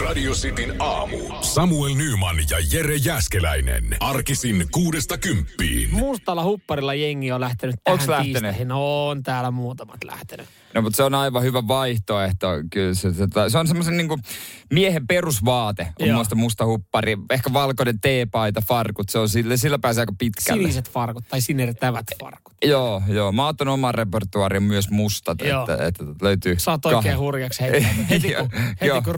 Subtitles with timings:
[0.00, 1.18] Radio Cityn aamu.
[1.40, 3.96] Samuel Nyman ja Jere Jäskeläinen.
[4.00, 5.94] Arkisin kuudesta kymppiin.
[5.94, 8.42] Mustalla hupparilla jengi on lähtenyt Onks tähän lähtenyt?
[8.42, 8.68] tiisteihin.
[8.68, 10.46] No on täällä muutamat lähtenyt.
[10.74, 12.46] No, mutta se on aivan hyvä vaihtoehto.
[12.70, 14.08] Kyllä se, se, se on semmoisen niin
[14.72, 15.88] miehen perusvaate.
[16.00, 16.16] On Joo.
[16.16, 19.08] muista musta huppari, ehkä valkoinen teepaita, farkut.
[19.08, 20.62] Se on sillä, sillä pääsee aika pitkälle.
[20.62, 22.54] Siniset farkut tai sinertävät farkut.
[22.64, 23.32] Joo, joo.
[23.32, 25.60] Mä oon oman repertuaarin myös mustat, Joo.
[25.60, 26.58] että, että, löytyy...
[26.58, 28.50] Sä oot oikein kah- hurjaksi heti, heti, kun,
[28.80, 29.14] heti kun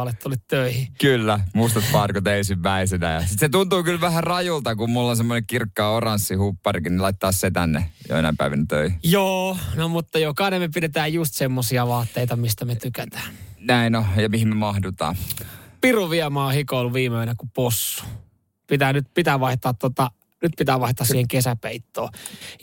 [0.00, 0.88] rokkikanavalle tulit töihin.
[1.00, 3.12] Kyllä, mustat farkut ensimmäisenä.
[3.12, 7.02] Ja sit se tuntuu kyllä vähän rajulta, kun mulla on semmoinen kirkkaa oranssi hupparikin, niin
[7.02, 8.98] laittaa se tänne joinain päivinä töihin.
[9.02, 13.32] Joo, no mutta jokainen me pidetään just semmosia vaatteita, mistä me tykätään.
[13.58, 15.16] Näin on, ja mihin me mahdutaan.
[15.80, 18.04] Piru Viemaa on hikoillut viime yönä kuin possu.
[18.66, 20.10] Pitää nyt pitää vaihtaa tota,
[20.42, 22.08] nyt pitää vaihtaa siihen kesäpeittoon.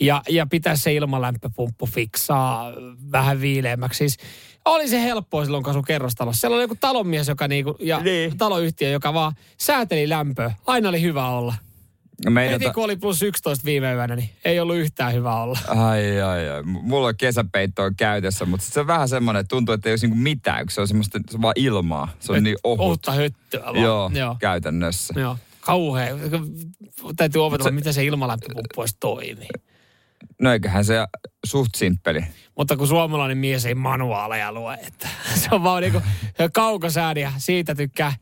[0.00, 2.72] Ja, ja pitää se ilmalämpöpumppu fiksaa
[3.12, 3.98] vähän viileämmäksi.
[3.98, 4.16] Siis
[4.64, 6.40] oli se helppoa silloin, kun kerrostalossa.
[6.40, 8.38] Siellä oli joku talonmies joka niinku, ja Niin.
[8.38, 10.52] taloyhtiö, joka vaan sääteli lämpöä.
[10.66, 11.54] Aina oli hyvä olla.
[12.30, 15.58] Meidän Heti kun oli plus 11 viime yönä, niin ei ollut yhtään hyvä olla.
[15.68, 16.62] Ai, ai, ai.
[16.62, 20.06] Mulla on kesäpeitto on käytössä, mutta se on vähän semmoinen, että tuntuu, että ei olisi
[20.06, 22.08] niinku mitään, kun se on semmoista, se on vaan ilmaa.
[22.20, 22.80] Se on niin ohut.
[22.80, 23.76] Ohutta höttöä vaan.
[23.82, 24.36] Joo, Joo.
[24.40, 25.14] käytännössä.
[25.20, 25.36] Joo.
[25.60, 26.16] Kauhea.
[27.16, 29.48] Täytyy opetella, se- miten se ilmalämpöpumppu edes toimii.
[30.40, 31.06] No eiköhän se
[31.46, 32.24] suht simppeli.
[32.56, 35.08] Mutta kun suomalainen mies ei manuaaleja lue, että
[35.40, 36.02] se on vaan niinku
[36.52, 38.12] kaukosääni ja siitä tykkää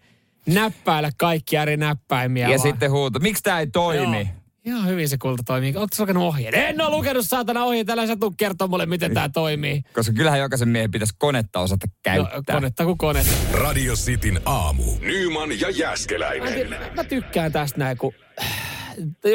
[0.46, 2.44] näppäillä kaikki eri näppäimiä.
[2.44, 2.60] Ja vaan.
[2.60, 4.16] sitten huuto, miksi tämä ei toimi?
[4.18, 4.26] Joo.
[4.64, 5.76] Ihan hyvin se kulta toimii.
[5.76, 6.54] Oletko lukenut ohjeen?
[6.54, 7.86] En ole lukenut saatana ohjeen.
[7.86, 9.82] Tällä sä tuu kertoa mulle, miten tämä toimii.
[9.92, 12.54] Koska kyllähän jokaisen miehen pitäisi konetta osata No, käyttää.
[12.56, 13.32] konetta kuin konetta.
[13.52, 14.82] Radio Cityn aamu.
[15.00, 16.68] Nyman ja Jäskeläinen.
[16.70, 18.12] Mä, mä tykkään tästä näin, kun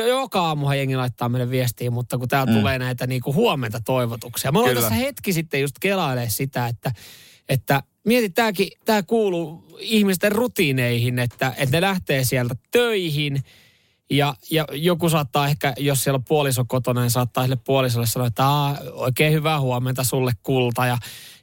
[0.08, 2.60] joka aamuhan jengi laittaa meille viestiä, mutta kun täällä mm.
[2.60, 4.52] tulee näitä niinku huomenta toivotuksia.
[4.52, 4.82] Mä Kyllä.
[4.82, 6.92] tässä hetki sitten just kelailee sitä, että,
[7.50, 13.44] että mietit, tämäkin, tämä kuuluu ihmisten rutiineihin, että, että ne lähtee sieltä töihin
[14.10, 18.28] ja, ja joku saattaa ehkä, jos siellä on puoliso kotona, niin saattaa sille puolisolle sanoa,
[18.28, 20.98] että Aa, oikein hyvää huomenta sulle kulta ja,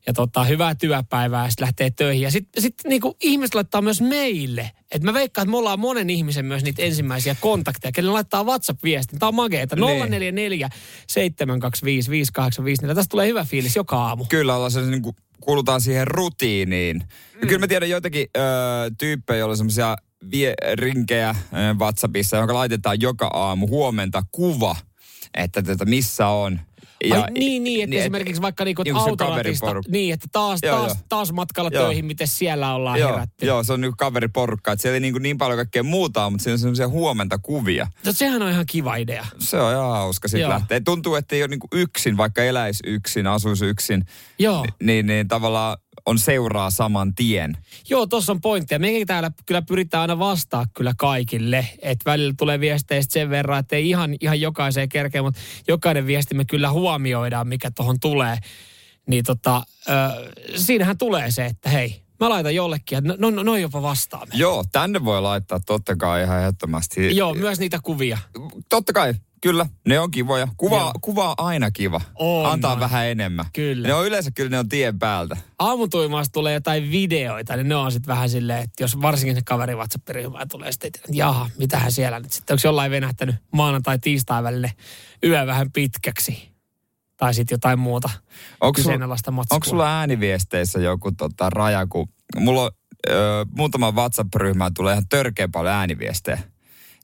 [0.06, 2.22] ja tota, hyvää työpäivää ja sitten lähtee töihin.
[2.22, 4.70] Ja sitten sit, niinku ihmiset laittaa myös meille.
[4.91, 9.19] Et mä veikkaan, että me ollaan monen ihmisen myös niitä ensimmäisiä kontakteja, kelle laittaa WhatsApp-viestin.
[9.19, 9.76] Tämä on makeeta.
[9.76, 9.98] Niin.
[9.98, 10.69] 044
[11.08, 12.94] 725 5854.
[12.94, 14.25] Tästä tulee hyvä fiilis joka aamu.
[14.25, 16.97] Kyllä ollaan se niin kuin, kuulutaan siihen rutiiniin.
[17.34, 17.48] Mm.
[17.48, 18.41] Kyllä mä tiedän joitakin ö,
[18.98, 19.97] tyyppejä, joilla on semmoisia
[20.31, 21.34] vie, rinkejä
[21.78, 24.76] WhatsAppissa, jonka laitetaan joka aamu huomenta kuva,
[25.34, 26.60] että tätä missä on.
[27.04, 30.60] Ja, Ai, niin, niin, että et- esimerkiksi vaikka niinku, niinku se autoratista, niin, että taas,
[30.62, 30.97] Joo, taas, joo.
[31.09, 31.84] taas matkalla Joo.
[31.84, 33.47] töihin, miten siellä ollaan Joo, herätty.
[33.47, 36.42] joo, se on niin kaveriporukka, että siellä ei niin, kuin niin paljon kaikkea muuta, mutta
[36.44, 37.87] siinä on semmoisia huomenta kuvia.
[38.06, 39.26] No, sehän on ihan kiva idea.
[39.38, 40.50] Se on ihan hauska sitten Joo.
[40.50, 40.81] lähteä.
[40.81, 44.04] Tuntuu, että ei ole niin kuin yksin, vaikka eläisi yksin, asuisi yksin,
[44.38, 44.62] Joo.
[44.62, 47.56] Ni- niin, niin tavallaan on seuraa saman tien.
[47.88, 48.78] Joo, tuossa on pointtia.
[48.78, 51.66] Mekin täällä kyllä pyritään aina vastaa kyllä kaikille.
[51.82, 56.06] Että välillä tulee viestejä sit sen verran, että ei ihan, ihan jokaiseen kerkeä, mutta jokainen
[56.06, 58.38] viesti me kyllä huomioidaan, mikä tuohon tulee.
[59.06, 59.92] Niin tota, ö,
[60.56, 64.34] siinähän tulee se, että hei, mä laitan jollekin, että no, no, no jopa vastaamme.
[64.34, 67.16] Joo, tänne voi laittaa totta kai ihan ehdottomasti.
[67.16, 68.19] Joo, myös niitä kuvia.
[68.69, 69.66] Totta kai, kyllä.
[69.87, 70.49] Ne on kivoja.
[70.56, 70.93] Kuva, Joo.
[71.00, 72.00] kuva on aina kiva.
[72.15, 72.81] On Antaa aina.
[72.81, 73.47] vähän enemmän.
[73.53, 73.88] Kyllä.
[73.88, 75.37] Ne on yleensä kyllä ne on tien päältä.
[75.59, 79.75] aamutuimasta tulee jotain videoita, niin ne on sitten vähän silleen, että jos varsinkin se kaveri
[79.75, 84.72] WhatsApp-ryhmään tulee sitten, että jaha, mitähän siellä nyt sitten, onko jollain venähtänyt maanantai tiistai välille
[85.25, 86.49] yö vähän pitkäksi?
[87.16, 88.20] Tai sitten jotain muuta Onko
[88.60, 89.55] sulla, kyseenalaista matskua.
[89.56, 92.70] onko sulla ääniviesteissä joku tota, raja, kun mulla on
[93.10, 96.38] ö, muutama WhatsApp-ryhmään tulee ihan törkeä paljon ääniviestejä.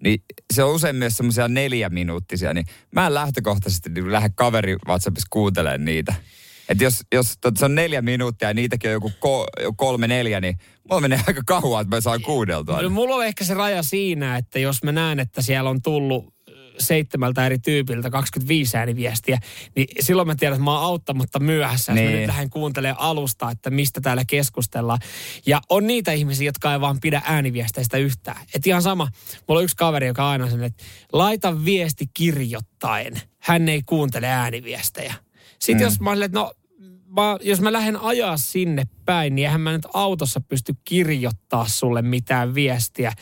[0.03, 0.23] Niin
[0.53, 5.29] se on usein myös semmoisia neljä minuuttisia, niin mä en lähtökohtaisesti niin lähde kaveri WhatsAppissa
[5.31, 6.15] kuuntelemaan niitä.
[6.69, 9.47] Että jos, jos tot, se on neljä minuuttia ja niitäkin on joku ko,
[9.77, 10.59] kolme neljä, niin
[10.91, 12.83] mulla menee aika kauan, että mä saan kuudeltua.
[12.83, 16.34] No, mulla on ehkä se raja siinä, että jos mä näen, että siellä on tullut
[16.79, 19.39] seitsemältä eri tyypiltä 25 ääniviestiä,
[19.77, 22.05] niin silloin mä tiedän, että mä oon auttamatta myöhässä, jos niin.
[22.05, 22.21] mä Niin.
[22.21, 24.99] nyt lähden kuuntelemaan alusta, että mistä täällä keskustellaan.
[25.47, 28.41] Ja on niitä ihmisiä, jotka ei vaan pidä ääniviesteistä yhtään.
[28.55, 29.09] Et ihan sama,
[29.49, 33.21] mulla on yksi kaveri, joka aina sanoo, että laita viesti kirjoittaen.
[33.39, 35.15] Hän ei kuuntele ääniviestejä.
[35.59, 35.91] Sitten mm.
[35.91, 36.53] jos mä olen, että no
[37.15, 42.03] mä, jos mä lähden ajaa sinne päin, niin eihän mä nyt autossa pysty kirjoittaa sulle
[42.03, 43.13] mitään viestiä.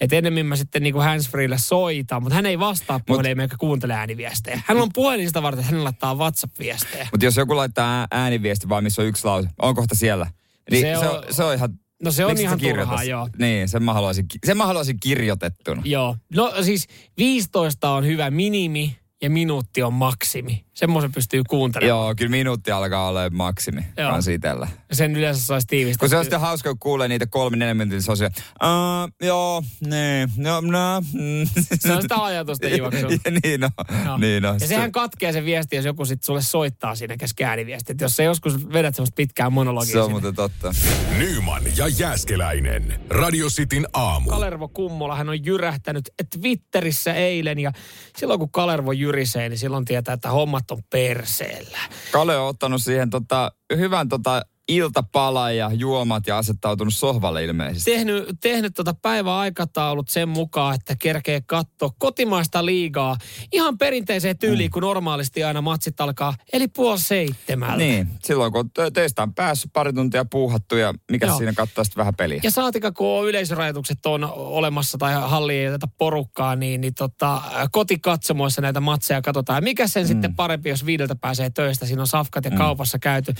[0.00, 3.94] Että enemmän mä sitten niin kuin handsfreelle soitan, mutta hän ei vastaa puhelimeen eikä kuuntele
[3.94, 4.60] ääniviestejä.
[4.66, 7.08] Hän on puhelin sitä varten, että hän laittaa WhatsApp-viestejä.
[7.12, 10.26] Mutta jos joku laittaa ää- ääniviesti vaan, missä on yksi lause, on kohta siellä.
[10.70, 11.70] Niin Se se, on- on, se on ihan...
[12.04, 13.28] No se on miksi ihan turhaa, joo.
[13.38, 15.82] Niin, sen mä haluaisin, sen mä haluaisin kirjoitettuna.
[15.84, 16.16] Joo.
[16.34, 16.86] No siis
[17.18, 20.64] 15 on hyvä minimi ja minuutti on maksimi.
[20.80, 21.88] Semmoisen pystyy kuuntelemaan.
[21.88, 24.10] Joo, kyllä minuutti alkaa olla maksimi Joo.
[24.10, 24.68] kans itellä.
[24.92, 26.00] Sen yleensä saisi tiivistä.
[26.00, 30.32] Kun se on sitten hauska, kun kuulee niitä kolme, neljä minuutin se, uh, joo, niin,
[30.36, 31.48] no, no, mm.
[31.78, 33.08] Se on sitä ajatusten juoksua.
[33.44, 33.70] niin on,
[34.04, 34.16] No.
[34.16, 34.56] niin on.
[34.60, 37.92] Ja sehän katkee se viesti, jos joku sitten sulle soittaa siinä kesken ääniviesti.
[37.92, 40.12] Että jos sä joskus vedät semmoista pitkää monologia se on sinne.
[40.12, 40.74] muuten totta.
[41.18, 43.00] Nyman ja Jääskeläinen.
[43.10, 44.30] Radio Cityn aamu.
[44.30, 46.10] Kalervo Kummola, hän on jyrähtänyt
[46.40, 47.72] Twitterissä eilen ja
[48.16, 51.78] silloin kun Kalervo jyrisee, niin silloin tietää, että hommat on perseellä.
[52.12, 57.90] Kale on ottanut siihen tota, hyvän tota, iltapala ja juomat ja asettautunut sohvalle ilmeisesti.
[57.90, 63.16] Tehnyt, tehnyt tota päiväaikataulut sen mukaan, että kerkee katsoa kotimaista liigaa
[63.52, 64.72] ihan perinteiseen tyyliin, mm.
[64.72, 67.76] kun normaalisti aina matsit alkaa, eli puoli seitsemältä.
[67.76, 71.36] Niin, silloin kun töistä on päässyt pari tuntia puuhattu ja mikä Joo.
[71.36, 72.40] siinä katsoa sitten vähän peliä.
[72.42, 77.42] Ja saatika, kun on yleisörajoitukset on olemassa tai halli ei tätä porukkaa, niin, niin tota,
[77.70, 79.56] kotikatsomoissa näitä matseja katsotaan.
[79.56, 80.08] Ja mikä sen mm.
[80.08, 82.56] sitten parempi, jos viideltä pääsee töistä, siinä on safkat ja mm.
[82.56, 83.34] kaupassa käyty.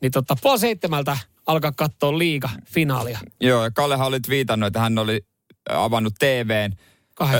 [0.00, 1.16] Niin tota, puoli seitsemältä
[1.46, 3.18] alkaa katsoa liiga finaalia.
[3.40, 5.20] Joo, ja Kallehan oli viitannut, että hän oli
[5.70, 6.72] avannut TVn
[7.22, 7.32] 18.30.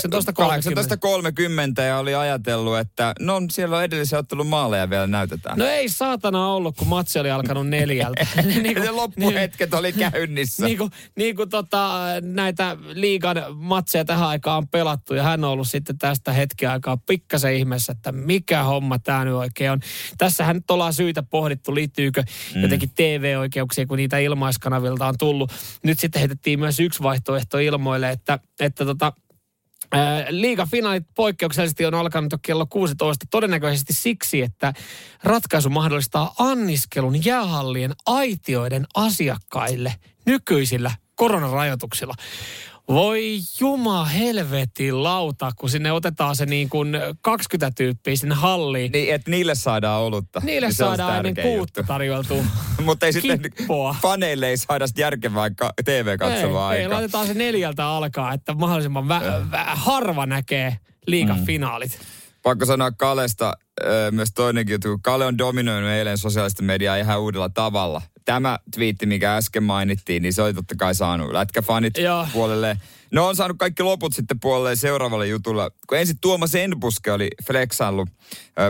[1.78, 5.58] 18.30 ja oli ajatellut, että no siellä on edellisen ottelun maaleja vielä näytetään.
[5.58, 8.26] No ei saatana ollut, kun matsi oli alkanut neljältä.
[8.44, 10.66] niin ja ne loppuhetket oli käynnissä.
[10.66, 15.50] niin kuin, niin kuin tota, näitä liigan matseja tähän aikaan on pelattu ja hän on
[15.50, 19.80] ollut sitten tästä hetken aikaa pikkasen ihmeessä, että mikä homma tämä nyt oikein on.
[20.18, 22.22] Tässähän nyt ollaan syytä pohdittu, liittyykö
[22.54, 22.62] mm.
[22.62, 25.52] jotenkin TV-oikeuksia, kun niitä ilmaiskanavilta on tullut.
[25.84, 29.12] Nyt sitten heitettiin myös yksi vaihtoehto ilmoille, että, että tota,
[29.92, 34.72] Ää, Liigafinaalit poikkeuksellisesti on alkanut jo kello 16 todennäköisesti siksi, että
[35.24, 39.94] ratkaisu mahdollistaa anniskelun jäähallien aitioiden asiakkaille
[40.26, 42.14] nykyisillä koronarajoituksilla.
[42.88, 48.92] Voi juma helvetin lauta, kun sinne otetaan se niin kuin 20 tyyppiä sinne halliin.
[48.92, 50.40] Niin, että niille saadaan olutta.
[50.44, 51.88] Niille Niin saadaan ennen tärkein kuutta juttu.
[51.92, 52.42] tarjoltua.
[52.84, 53.96] Mutta ei sitten Kippoa.
[54.02, 56.96] faneille ei saada sit järkevää ka- TV-katselua ei, ei, aikaa.
[56.98, 60.76] laitetaan se neljältä alkaa, että mahdollisimman vä- vä- harva näkee
[61.06, 61.44] liigan Mm.
[62.42, 63.52] Pakko sanoa Kalesta
[64.10, 64.98] myös toinenkin juttu.
[65.02, 68.02] Kale on dominoinut eilen sosiaalista mediaa ihan uudella tavalla.
[68.24, 72.26] Tämä twiitti, mikä äsken mainittiin, niin se oli totta kai saanut lätkäfanit Joo.
[72.32, 72.76] puolelle.
[73.10, 75.70] No on saanut kaikki loput sitten puolelle seuraavalle jutulle.
[75.86, 78.08] Kun ensin Tuomas Enbuske oli flexaillut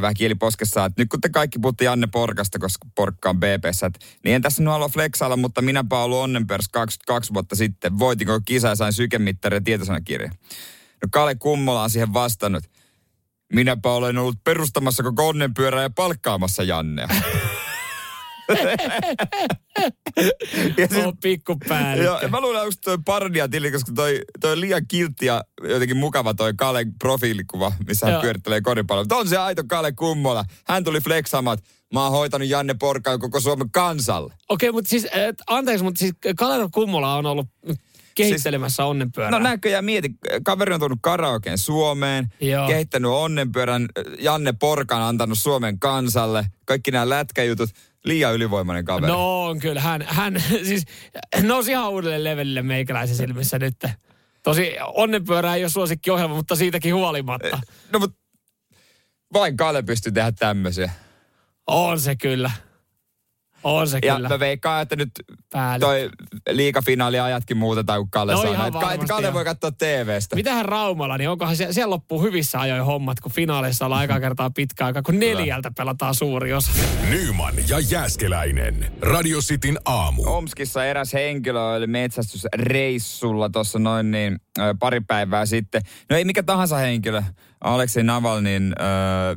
[0.02, 3.90] vähän kieliposkessa, että nyt kun te kaikki puhutte Janne Porkasta, koska Porkka on BPssä,
[4.24, 7.98] niin en tässä nyt halua flexailla, mutta minäpä ollut onnenpers 22 vuotta sitten.
[7.98, 10.28] Voitinko kisa ja sain sykemittari ja tietosanakirja.
[11.02, 12.64] No Kale Kummola on siihen vastannut.
[13.54, 17.08] Minäpä olen ollut perustamassa koko onnenpyörää ja palkkaamassa Jannea.
[20.78, 22.04] ja siis, On pikkupäällikkö.
[22.04, 25.44] joo, ja mä luulen, onko toi parodia tili, koska toi, toi on liian kiltti ja
[25.62, 28.22] jotenkin mukava toi Kalen profiilikuva, missä hän Joo.
[28.22, 29.02] pyörittelee koripalloa.
[29.04, 30.44] Mutta on se aito Kale Kummola.
[30.66, 34.34] Hän tuli flexaamaan, että mä oon hoitanut Janne Porkaan koko Suomen kansalle.
[34.48, 37.46] Okei, mutta siis, et, anteeksi, mutta siis Kalero Kummola on ollut
[38.14, 39.30] kehittelemässä onnenpyörää.
[39.30, 40.10] No näköjään mieti,
[40.44, 42.66] kaveri on tullut karaokeen Suomeen, Joo.
[42.68, 43.88] kehittänyt onnenpyörän,
[44.18, 47.70] Janne Porkan antanut Suomen kansalle, kaikki nämä lätkäjutut,
[48.04, 49.12] liian ylivoimainen kaveri.
[49.12, 50.84] No on kyllä, hän, hän siis
[51.42, 53.76] nousi ihan uudelle levelille meikäläisen silmissä nyt.
[54.42, 57.60] Tosi onnenpyörä ei ole suosikkiohjelma, mutta siitäkin huolimatta.
[57.92, 58.16] no mutta
[59.32, 60.90] vain Kalle pystyy tehdä tämmöisiä.
[61.66, 62.50] On se kyllä.
[63.64, 64.28] On se Ja kyllä.
[64.28, 65.10] mä veikkaan, että nyt
[65.52, 65.86] Päällikkö.
[65.86, 66.10] toi
[66.50, 68.42] liikafinaaliajatkin muutetaan, kun Kalle No
[68.72, 69.34] varmasti Kalle joo.
[69.34, 70.36] voi katsoa TVstä.
[70.36, 74.50] Mitähän Raumalla, niin onkohan siellä, siellä loppuu hyvissä ajoin hommat, kun finaaleissa ollaan aikaa kertaa
[74.50, 76.72] pitkä aika, kun neljältä pelataan suuri osa.
[77.10, 78.92] Nyman ja Jääskeläinen.
[79.00, 80.22] Radio Cityn aamu.
[80.26, 84.38] Omskissa eräs henkilö oli metsästysreissulla tuossa noin niin
[84.78, 85.82] pari päivää sitten.
[86.10, 87.22] No ei mikä tahansa henkilö.
[87.64, 88.84] Aleksei Navalnin ö,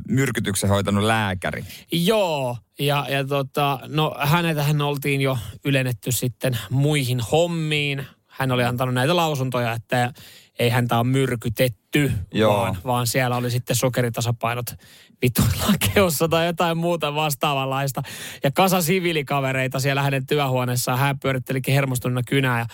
[0.08, 1.64] myrkytyksen hoitanut lääkäri.
[1.92, 8.06] Joo, ja, ja tota, no hänetähän oltiin jo ylennetty sitten muihin hommiin.
[8.26, 10.12] Hän oli antanut näitä lausuntoja, että
[10.58, 12.56] ei häntä ole myrkytetty, Joo.
[12.56, 14.66] vaan, vaan siellä oli sitten sokeritasapainot
[15.22, 18.02] vituillaan keossa tai jotain muuta vastaavanlaista.
[18.44, 20.98] Ja kasa siviilikavereita siellä hänen työhuoneessaan.
[20.98, 22.66] Hän pyörittelikin hermostuneena kynää ja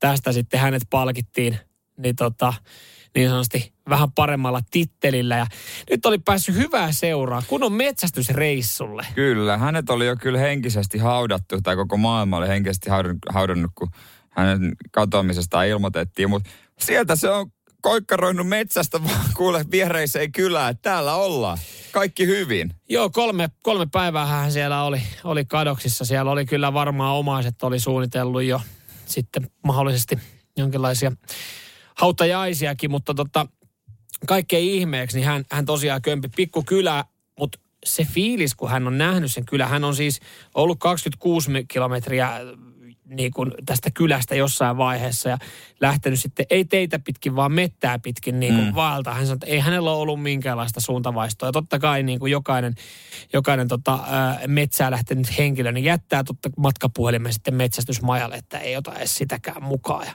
[0.00, 1.58] tästä sitten hänet palkittiin.
[1.98, 2.54] Niin tota,
[3.14, 5.36] niin sanotusti vähän paremmalla tittelillä.
[5.36, 5.46] Ja
[5.90, 9.06] nyt oli päässyt hyvää seuraa, kun on metsästysreissulle.
[9.14, 12.90] Kyllä, hänet oli jo kyllä henkisesti haudattu, tai koko maailma oli henkisesti
[13.28, 13.88] haudannut, kun
[14.30, 16.30] hänen katoamisestaan ilmoitettiin.
[16.30, 17.50] Mutta sieltä se on
[17.82, 21.58] koikkaroinut metsästä vaan kuule viereiseen kylään, täällä ollaan.
[21.92, 22.74] Kaikki hyvin.
[22.88, 26.04] Joo, kolme, kolme päivää hän siellä oli, oli kadoksissa.
[26.04, 28.60] Siellä oli kyllä varmaan omaiset oli suunnitellut jo
[29.06, 30.18] sitten mahdollisesti
[30.56, 31.12] jonkinlaisia
[31.94, 33.46] hautajaisiakin, mutta tota,
[34.26, 37.04] kaikkein ihmeeksi, niin hän, hän tosiaan kömpi pikkukylä,
[37.38, 40.20] mutta se fiilis, kun hän on nähnyt sen kylä, hän on siis
[40.54, 42.40] ollut 26 kilometriä
[43.08, 45.38] niin kuin tästä kylästä jossain vaiheessa ja
[45.80, 48.74] lähtenyt sitten, ei teitä pitkin, vaan mettää pitkin niin kuin mm.
[48.74, 49.14] vaelta.
[49.14, 51.48] Hän sanoi, että ei hänellä ole ollut minkäänlaista suuntavaistoa.
[51.48, 52.74] Ja totta kai niin kuin jokainen,
[53.32, 58.94] jokainen tota, ää, metsää lähtenyt henkilö, niin jättää totta matkapuhelimen sitten metsästysmajalle, että ei ota
[58.94, 60.06] edes sitäkään mukaan.
[60.06, 60.12] Ja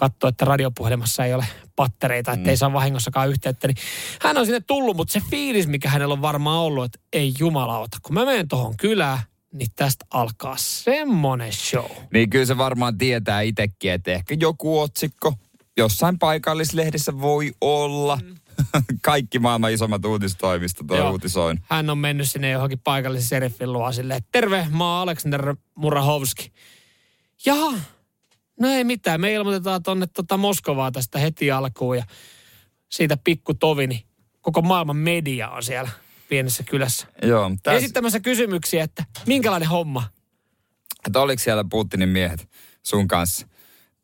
[0.00, 2.56] katsoo, että radiopuhelimassa ei ole pattereita, että mm.
[2.56, 3.68] saa vahingossakaan yhteyttä.
[3.68, 3.76] Niin
[4.20, 7.98] hän on sinne tullut, mutta se fiilis, mikä hänellä on varmaan ollut, että ei jumalauta,
[8.02, 9.18] kun mä menen tuohon kylään,
[9.52, 11.90] niin tästä alkaa semmonen show.
[12.12, 15.34] Niin kyllä se varmaan tietää itsekin, että ehkä joku otsikko
[15.76, 18.18] jossain paikallislehdessä voi olla.
[18.22, 18.34] Mm.
[19.02, 21.58] Kaikki maailman isommat uutistoimistot on uutisoin.
[21.62, 26.52] Hän on mennyt sinne johonkin paikallisen seriffin luo silleen, terve, mä oon Aleksander Murahovski.
[27.46, 27.72] Jaha,
[28.60, 32.04] no ei mitään, me ilmoitetaan tonne tota Moskovaa tästä heti alkuun ja
[32.88, 34.06] siitä pikku tovini.
[34.40, 35.90] Koko maailman media on siellä
[36.28, 37.06] pienessä kylässä.
[37.22, 37.50] Joo.
[37.62, 37.74] Täs...
[37.82, 40.02] Esittämässä kysymyksiä, että minkälainen homma?
[41.06, 42.48] Että oliko siellä Putinin miehet
[42.82, 43.46] sun kanssa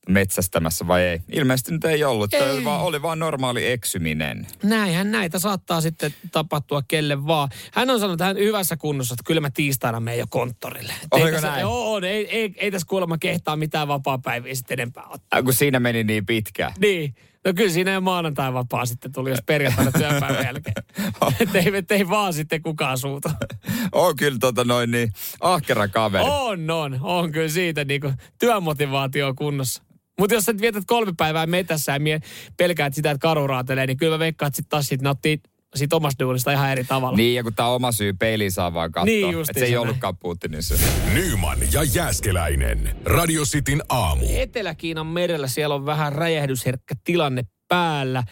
[0.08, 1.20] metsästämässä vai ei?
[1.32, 2.34] Ilmeisesti nyt ei ollut.
[2.34, 2.50] Ei.
[2.50, 4.46] Oli, vaan, oli vaan normaali eksyminen.
[4.62, 7.48] Näinhän näitä saattaa sitten tapahtua kelle vaan.
[7.72, 10.92] Hän on sanonut, että hän hyvässä kunnossa, että kyllä mä tiistaina menen jo konttorille.
[11.10, 11.60] Oliko tässä, näin?
[11.60, 15.42] Joo, ei, ei, ei tässä kuulemma kehtaa mitään vapaa-päiviä sitten enempää ottaa.
[15.42, 16.72] Kun siinä meni niin pitkään.
[16.78, 17.14] Niin.
[17.46, 20.74] No kyllä siinä jo maanantai vapaa sitten tuli, jos perjantaina työpäivän jälkeen.
[21.40, 23.30] että ei, et ei vaan sitten kukaan suuta.
[23.92, 26.24] on kyllä tota noin niin ahkera kaveri.
[26.28, 26.98] On, on.
[27.02, 29.82] On kyllä siitä niin kuin työmotivaatio kunnossa.
[30.18, 32.20] Mutta jos sä vietät kolme päivää metässä ja mie
[32.56, 35.40] pelkäät sitä, että karu raatelee, niin kyllä mä veikkaan, että sit taas sit nauttii
[35.74, 37.16] siitä omasta duunista ihan eri tavalla.
[37.16, 39.04] Niin, ja kun tämä oma syy peiliin saa vaan katsoa.
[39.04, 40.78] Niin että se ei ollutkaan Putinin syy.
[41.14, 42.96] Nyman ja Jääskeläinen.
[43.04, 44.26] Radio Cityn aamu.
[44.28, 48.18] Etelä-Kiinan merellä siellä on vähän räjähdysherkkä tilanne päällä.
[48.18, 48.26] Äh,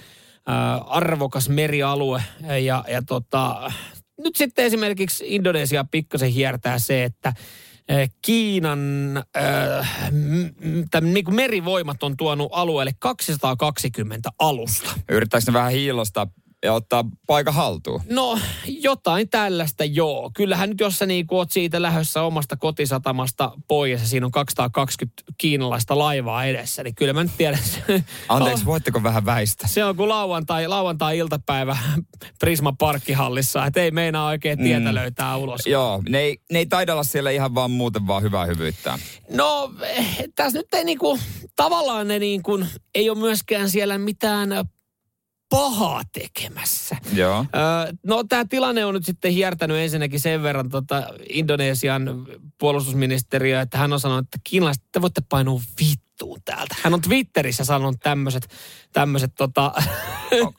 [0.86, 2.22] arvokas merialue.
[2.64, 3.72] Ja, ja tota,
[4.18, 7.32] nyt sitten esimerkiksi Indonesia pikkasen hiertää se, että
[8.22, 8.80] Kiinan
[9.36, 10.10] äh,
[11.00, 14.94] niin kuin merivoimat on tuonut alueelle 220 alusta.
[15.08, 16.26] Yrittääkö ne vähän hiilosta
[16.64, 18.00] ja ottaa paikan haltuun?
[18.10, 20.30] No, jotain tällaista joo.
[20.34, 25.22] Kyllähän nyt, jos sä niin oot siitä lähdössä omasta kotisatamasta pois ja siinä on 220
[25.38, 27.58] kiinalaista laivaa edessä, niin kyllä mä nyt tiedän.
[28.28, 29.68] Anteeksi, voitteko vähän väistä?
[29.68, 31.76] Se on kuin lauantai, lauantai-iltapäivä
[32.40, 34.94] Prisma Parkkihallissa, että ei meinaa oikein tietä mm.
[34.94, 35.66] löytää ulos.
[35.66, 38.98] Joo, ne ei, ne ei taida olla siellä ihan vaan muuten vaan hyvää hyvyyttä.
[39.30, 41.18] No, eh, tässä nyt ei niinku,
[41.56, 42.60] tavallaan ne niinku,
[42.94, 44.50] ei ole myöskään siellä mitään
[45.48, 46.96] pahaa tekemässä.
[47.12, 47.46] Joo.
[47.54, 52.26] Öö, no tämä tilanne on nyt sitten hiertänyt ensinnäkin sen verran tota Indonesian
[52.58, 56.74] puolustusministeriö, että hän on sanonut, että kiinalaiset, te voitte painua vittuun täältä.
[56.82, 58.48] Hän on Twitterissä sanonut tämmöiset,
[58.92, 59.72] tämmöiset tota...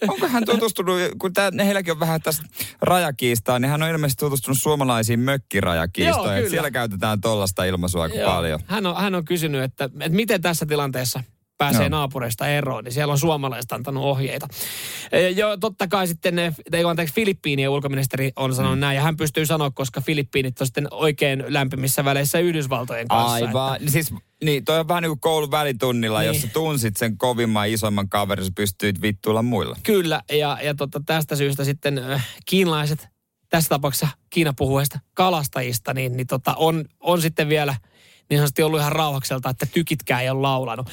[0.07, 2.43] Onko hän tutustunut, kun tää, ne heilläkin on vähän tästä
[2.81, 6.41] rajakiistaa, niin hän on ilmeisesti tutustunut suomalaisiin mökkirajakiistoihin.
[6.41, 8.59] Joo, siellä käytetään tollasta ilmaisua aika paljon.
[8.65, 11.23] Hän on, hän on kysynyt, että, että miten tässä tilanteessa–
[11.57, 11.97] pääsee no.
[11.97, 14.47] naapureista eroon, niin siellä on suomalaiset antanut ohjeita.
[15.35, 16.39] Ja totta kai sitten,
[16.73, 18.81] ei anteeksi, Filippiinien ulkoministeri on sanonut mm.
[18.81, 23.33] näin, ja hän pystyy sanoa, koska Filippiinit on sitten oikein lämpimissä väleissä Yhdysvaltojen kanssa.
[23.33, 23.91] Aivan, että...
[23.91, 26.27] siis niin, toi on vähän niin kuin koulun välitunnilla, niin.
[26.27, 29.77] jos sä tunsit sen kovimman, isomman kaverin, sä pystyit vittuilla muilla.
[29.83, 33.07] Kyllä, ja, ja tota, tästä syystä sitten äh, kiinalaiset,
[33.49, 37.75] tässä tapauksessa Kiina puhuesta kalastajista, niin, niin tota, on, on sitten vielä–
[38.29, 40.89] niin sanotusti ollut ihan rauhakselta, että tykitkään ei ole laulanut.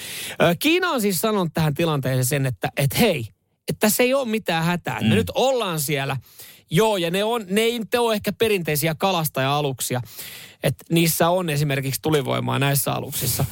[0.59, 3.29] Kiina on siis sanonut tähän tilanteeseen sen, että, että hei,
[3.69, 5.01] että tässä ei ole mitään hätää.
[5.01, 5.07] Mm.
[5.07, 6.17] Me nyt ollaan siellä.
[6.71, 10.01] Joo, ja ne, on, ne ei ole ehkä perinteisiä kalastaja-aluksia.
[10.62, 13.45] Että niissä on esimerkiksi tulivoimaa näissä aluksissa.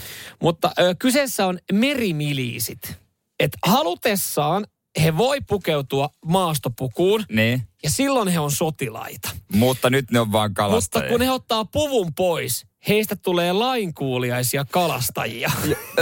[0.42, 2.96] Mutta ö, kyseessä on merimiliisit.
[3.40, 4.66] Että halutessaan
[5.02, 7.24] he voi pukeutua maastopukuun.
[7.30, 7.62] Niin.
[7.82, 9.30] Ja silloin he on sotilaita.
[9.52, 11.02] Mutta nyt ne on vaan kalastajia.
[11.02, 15.50] Mutta kun he ottaa puvun pois, heistä tulee lainkuuliaisia kalastajia.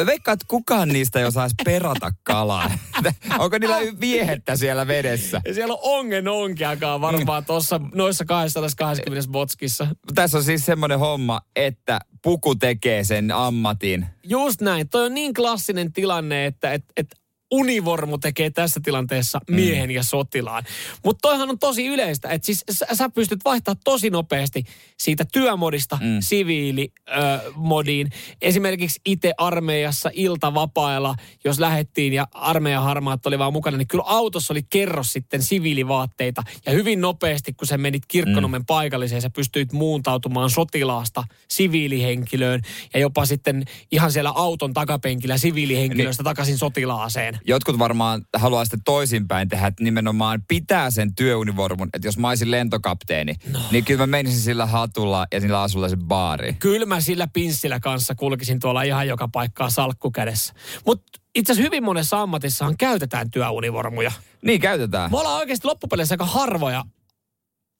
[0.06, 2.70] Veikka, että kukaan niistä ei osaisi perata kalaa.
[3.38, 5.40] Onko niillä viehettä siellä vedessä?
[5.46, 9.86] Ja siellä on ongen onkiakaan varmaan tuossa noissa 220 botskissa.
[10.14, 14.06] Tässä on siis semmoinen homma, että puku tekee sen ammatin.
[14.24, 14.88] Just näin.
[14.88, 17.06] Toi on niin klassinen tilanne, että et, et
[17.50, 19.54] univormu tekee tässä tilanteessa mm.
[19.54, 19.94] miehen mm.
[19.94, 20.64] ja sotilaan.
[21.04, 24.64] Mutta toihan on tosi yleistä, että siis sä, sä pystyt vaihtamaan tosi nopeasti
[24.98, 26.16] siitä työmodista mm.
[26.20, 28.10] siviilimodiin.
[28.42, 31.14] Esimerkiksi itse armeijassa iltavapailla,
[31.44, 36.42] jos lähettiin ja armeijan harmaat oli vaan mukana, niin kyllä autossa oli kerros sitten siviilivaatteita.
[36.66, 38.66] Ja hyvin nopeasti, kun sä menit Kirkkonomen mm.
[38.66, 42.62] paikalliseen, sä pystyit muuntautumaan sotilaasta siviilihenkilöön
[42.94, 46.24] ja jopa sitten ihan siellä auton takapenkillä siviilihenkilöstä niin.
[46.24, 47.37] takaisin sotilaaseen.
[47.46, 51.88] Jotkut varmaan haluaa sitten toisinpäin tehdä, että nimenomaan pitää sen työunivormun.
[51.94, 53.60] Että jos mä olisin lentokapteeni, no.
[53.70, 56.56] niin kyllä mä menisin sillä hatulla ja sillä asulla sen baariin.
[56.56, 60.54] Kyllä mä sillä pinssillä kanssa kulkisin tuolla ihan joka paikkaa salkku kädessä.
[60.86, 64.12] Mutta itse asiassa hyvin monessa ammatissahan käytetään työunivormuja.
[64.42, 65.10] Niin, käytetään.
[65.10, 66.84] Me ollaan oikeasti loppupeleissä aika harvoja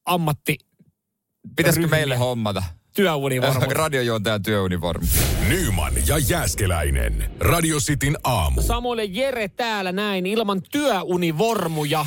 [0.05, 0.57] ammatti
[1.55, 2.63] Pitäisikö meille hommata?
[2.99, 3.71] Työunivormut.
[3.83, 5.07] Radiojuontajan työunivormu.
[5.49, 7.31] Nyman ja Jääskeläinen.
[7.39, 8.61] Radio Cityn aamu.
[8.61, 12.05] Samoin ja Jere täällä näin ilman työunivormuja.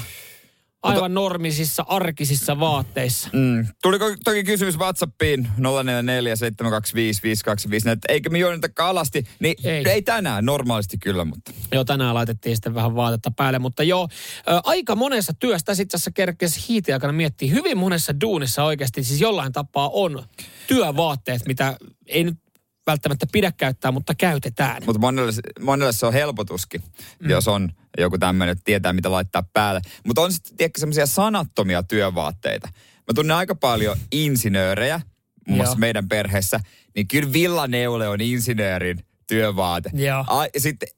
[0.83, 3.29] Aivan normisissa, arkisissa vaatteissa.
[3.33, 3.67] Mm.
[3.83, 9.27] Tuliko toki kysymys WhatsAppiin 044 725 525, että eikö me juonitakaan alasti?
[9.41, 9.85] Niin Ei.
[9.89, 10.03] ei.
[10.03, 14.09] tänään, normaalisti kyllä, mutta Joo, tänään laitettiin sitten vähän vaatetta päälle, mutta joo,
[14.49, 17.51] ö, aika monessa työstä itse asiassa kerkesi hiitin aikana miettiä.
[17.51, 20.25] Hyvin monessa duunissa oikeasti siis jollain tapaa on
[20.67, 22.42] työvaatteet, mitä ei nyt
[22.87, 24.83] välttämättä pidä käyttää, mutta käytetään.
[24.87, 26.83] Mutta monelle, monelle se on helpotuskin,
[27.21, 27.31] mm.
[27.31, 29.81] jos on joku tämmöinen, että tietää mitä laittaa päälle.
[30.07, 32.69] Mutta on sitten tiedätkö semmoisia sanattomia työvaatteita.
[32.99, 35.01] Mä tunnen aika paljon insinöörejä,
[35.49, 35.81] muun muassa Joo.
[35.81, 36.61] meidän perheessä,
[36.97, 39.91] niin kyllä villaneule on insinöörin työvaate.
[39.95, 40.25] Joo.
[40.59, 40.89] Sitten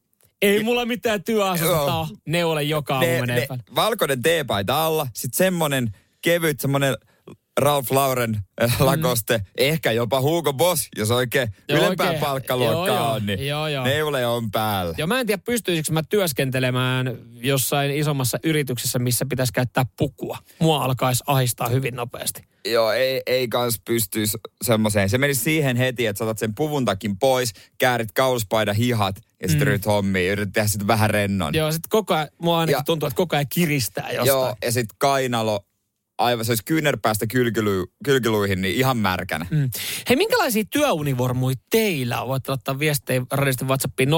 [0.43, 2.09] Ei mulla mitään työasetta ole.
[2.27, 5.91] Neule joka aamu ne, ne, valkoinen teepaita alla, sitten semmonen
[6.23, 6.97] kevyt semmonen
[7.61, 11.55] Ralph Lauren äh, Lacoste, ehkä jopa Hugo Boss, jos oikein Mm.
[11.69, 12.25] Joo, ylempää oikein.
[12.25, 13.13] palkkaluokkaa Joo, joo.
[13.13, 13.85] on, niin Joo, joo.
[13.85, 14.95] neule on päällä.
[14.99, 20.39] Ja mä en tiedä, pystyisikö mä työskentelemään jossain isommassa yrityksessä, missä pitäisi käyttää pukua.
[20.59, 22.43] Mua alkaisi ahistaa hyvin nopeasti.
[22.69, 25.09] Joo, ei, ei kans pystyisi semmoiseen.
[25.09, 29.67] Se menisi siihen heti, että saatat sen puvun takin pois, käärit kauluspaidan hihat ja sitten
[29.67, 29.71] mm.
[29.71, 30.33] ryhdyt hommiin.
[30.33, 31.55] Yrität tehdä sitten vähän rennon.
[31.55, 34.27] Joo, sit koko ajan, mua ainakin Ja- tuntuu, että koko ajan kiristää jostain.
[34.27, 35.67] Joo ja sitten kainalo,
[36.19, 39.47] aivan se olisi kyynärpäästä kylkilu, kylkiluihin, niin ihan märkänä.
[39.51, 39.71] Mm.
[40.09, 42.29] Hei, minkälaisia työunivormuja teillä on?
[42.29, 44.13] Voitte ottaa viestejä radiosti WhatsAppiin 0447255854.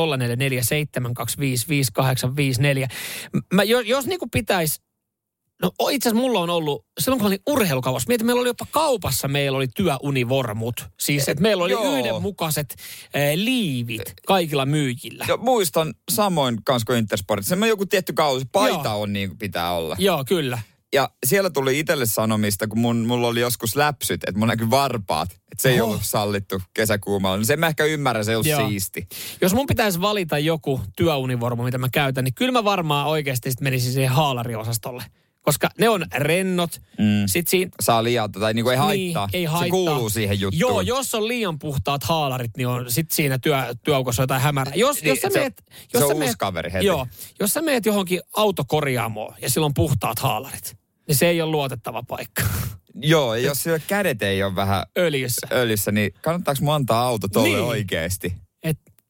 [3.55, 4.87] Mä, jos, jos niinku pitäisi
[5.63, 8.67] No itse asiassa mulla on ollut, silloin kun mä olin urheilukaupassa, mietin, meillä oli jopa
[8.71, 10.85] kaupassa, meillä oli työunivormut.
[11.01, 11.97] Siis, että meillä oli Joo.
[11.97, 15.25] yhdenmukaiset äh, liivit kaikilla myyjillä.
[15.29, 17.47] Ja muistan samoin kans kuin Intersport.
[17.47, 19.01] Semmoinen joku tietty kausi, paita Joo.
[19.01, 19.97] on niin kuin pitää olla.
[19.99, 20.59] Joo, kyllä.
[20.95, 25.33] Ja siellä tuli itselle sanomista, kun mun, mulla oli joskus läpsyt, että mun näkyi varpaat.
[25.33, 25.91] Että se ei Oho.
[25.91, 27.37] ollut sallittu kesäkuumalla.
[27.37, 28.69] Niin sen mä ehkä ymmärrän, se ei ollut Joo.
[28.69, 29.09] siisti.
[29.41, 33.61] Jos mun pitäisi valita joku työunivormu, mitä mä käytän, niin kyllä mä varmaan oikeasti sit
[33.61, 35.05] menisin siihen haalariosastolle.
[35.47, 36.81] Koska ne on rennot.
[36.99, 37.05] Mm.
[37.27, 39.27] Sitten siinä Saa liialta tai niinku ei haittaa.
[39.27, 39.71] Niin, ei Se haittaa.
[39.71, 40.61] kuuluu siihen juttuun.
[40.61, 44.75] Joo, jos on liian puhtaat haalarit, niin on sit siinä työ, työaukossa jotain hämärää.
[44.75, 46.87] Jos, Niin, jos sä se on- meet, se jos on sä uusi meet, kaveri heti.
[46.87, 47.07] Joo,
[47.41, 50.77] jos sä meet johonkin autokorjaamoon ja sillä on puhtaat haalarit,
[51.09, 52.43] niin se ei ole luotettava paikka
[53.03, 55.47] Joo, jos sillä kädet ei ole vähän öljyssä.
[55.53, 57.61] öljyssä, niin kannattaako mun antaa auto tolle Niin.
[57.63, 58.35] oikeesti?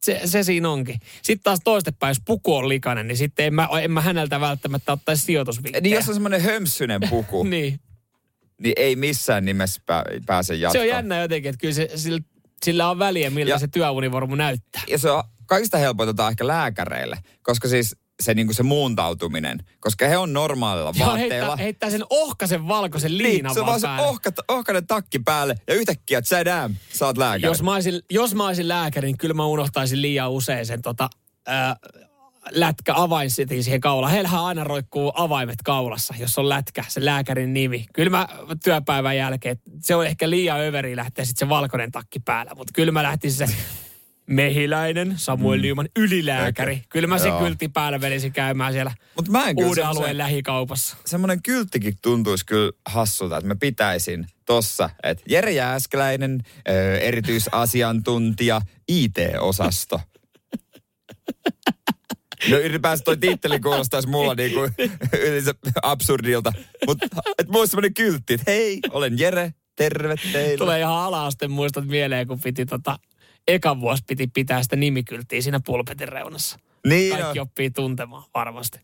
[0.03, 1.01] Se, se siinä onkin.
[1.23, 4.93] Sitten taas toistepäin, jos puku on likainen, niin sitten en mä, en mä häneltä välttämättä
[4.93, 5.81] ottaisi sijoitusvinkkejä.
[5.81, 7.81] Niin jos on semmoinen hömpsynen puku, niin.
[8.61, 10.83] niin ei missään nimessä pää, pääse Se jatkoon.
[10.83, 12.21] on jännä jotenkin, että kyllä se, sillä,
[12.65, 14.83] sillä on väliä, miltä Ja- se työunivormu näyttää.
[14.89, 20.17] Ja se on kaikista helpointa ehkä lääkäreille, koska siis se, niinku se muuntautuminen, koska he
[20.17, 21.35] on normaalilla Joo, vaatteilla.
[21.37, 25.55] heittää, heittää sen ohkaisen valkoisen niin, liinan se on vaan se ohka, ohkainen takki päälle
[25.69, 27.51] ja yhtäkkiä tsadam, sä oot lääkäri.
[27.51, 31.11] Jos mä, olisin, jos mä olisin lääkäri, niin kyllä mä unohtaisin liian usein sen tota,
[31.47, 31.77] ää,
[32.51, 34.13] lätkä avainsitin siihen kaulaan.
[34.13, 37.87] Heillähän aina roikkuu avaimet kaulassa, jos on lätkä, se lääkärin nimi.
[37.93, 38.29] Kyllä mä
[38.65, 42.93] työpäivän jälkeen, se on ehkä liian överi lähteä sitten se valkoinen takki päällä, mutta kyllä
[42.93, 43.55] mä lähtisin se
[44.27, 46.83] mehiläinen, Samuel Nyman, ylilääkäri.
[46.89, 47.39] Kyllä mä sen Joo.
[47.41, 50.97] kyltti päällä velisin käymään siellä Mut mä en kyllä uuden alueen lähikaupassa.
[51.07, 60.01] semmoinen kylttikin tuntuisi kyllä hassulta, että mä pitäisin tossa, että Jere Jääskeläinen, ö, erityisasiantuntija, IT-osasto.
[62.51, 64.61] No ylipäänsä toi titteli kuulostaisi mulla niinku
[65.27, 66.53] yleensä absurdilta.
[66.87, 67.07] Mutta
[67.39, 70.57] et mulla olisi semmoinen kyltti, että hei, olen Jere, terve teille.
[70.57, 72.99] Tulee ihan ala-asteen muistot mieleen, kun piti tota,
[73.49, 76.59] ekan vuosi piti pitää sitä nimikylttiä siinä pulpetin reunassa.
[76.87, 77.43] Niin Kaikki on.
[77.43, 78.81] oppii tuntemaan varmasti.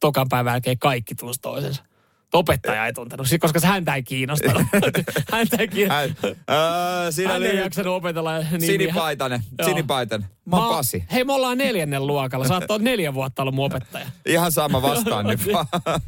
[0.00, 1.84] Tokan päivän jälkeen kaikki tunsi toisensa.
[2.32, 4.62] Opettaja ei tuntenut, koska se häntä ei kiinnostanut.
[5.32, 6.38] häntä ei kiinnostanut.
[6.48, 6.56] Hän,
[7.04, 8.66] öö, siinä Hän ei oli jaksanut opetella nimiä.
[8.66, 9.68] Sinipaitanen, Joo.
[9.68, 10.28] Sinipaitanen.
[10.44, 11.04] Mä oon Pasi.
[11.12, 12.48] Hei, me ollaan neljännen luokalla.
[12.48, 14.06] Sä oot neljä vuotta ollut mun opettaja.
[14.26, 15.66] Ihan sama vastaan nyt vaan.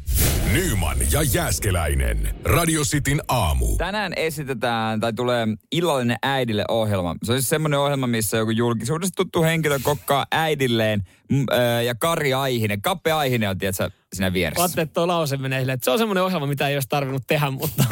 [0.53, 2.35] Nyman ja Jääskeläinen.
[2.43, 3.75] Radio Cityn aamu.
[3.77, 7.15] Tänään esitetään, tai tulee illallinen äidille ohjelma.
[7.23, 11.45] Se on siis semmoinen ohjelma, missä joku julkisuudesta tuttu henkilö kokkaa äidilleen mm,
[11.85, 12.81] ja Kari Aihinen.
[12.81, 14.61] Kappe Aihinen on, tiedätkö, siinä vieressä.
[14.63, 17.23] Ajattelin, että tuo lause menee silleen, että se on semmoinen ohjelma, mitä ei olisi tarvinnut
[17.27, 17.83] tehdä, mutta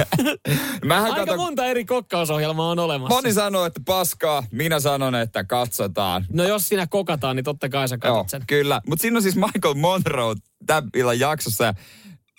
[0.85, 3.15] Mähän aika katon, monta eri kokkausohjelmaa on olemassa.
[3.15, 6.25] moni sanoo, että paskaa, minä sanon, että katsotaan.
[6.33, 8.47] No jos siinä kokataan, niin totta kai sä Joo, katsot sen.
[8.47, 8.81] kyllä.
[8.87, 11.73] Mutta siinä on siis Michael Monroe tämän jaksossa.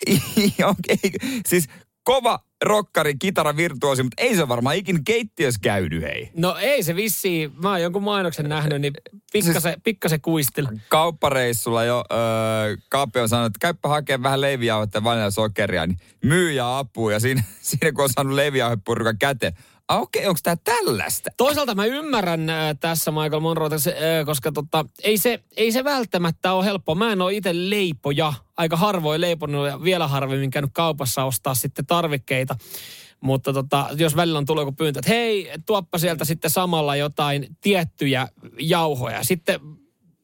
[1.48, 1.66] Siis
[2.04, 6.30] kova rokkari, kitara, virtuosi, mutta ei se varmaan ikin keittiössä käynyt, hei.
[6.36, 8.92] No ei se vissi, mä oon jonkun mainoksen nähnyt, niin
[9.32, 10.66] pikkasen, Siis- pikkasen kuistil.
[10.88, 16.78] Kauppareissulla jo öö, Kaappi on sanonut, että käyppä hakea vähän leivijauhetta ja vaniljasokeria, niin myyjä
[16.78, 17.10] apuu.
[17.10, 19.54] Ja siinä, siinä kun on saanut leivijauhepurkan käteen,
[19.88, 21.30] ah, okei, okay, onko tämä tällaista?
[21.36, 26.52] Toisaalta mä ymmärrän äh, tässä Michael Monroe, äh, koska tota, ei, se, ei se välttämättä
[26.52, 26.94] ole helppoa.
[26.94, 28.32] Mä en ole itse leipoja.
[28.56, 32.56] Aika harvoin leiponut ja vielä harvemmin käynyt kaupassa ostaa sitten tarvikkeita.
[33.20, 37.46] Mutta tota, jos välillä on tullut joku pyyntö, että hei, tuoppa sieltä sitten samalla jotain
[37.60, 38.28] tiettyjä
[38.60, 39.24] jauhoja.
[39.24, 39.60] Sitten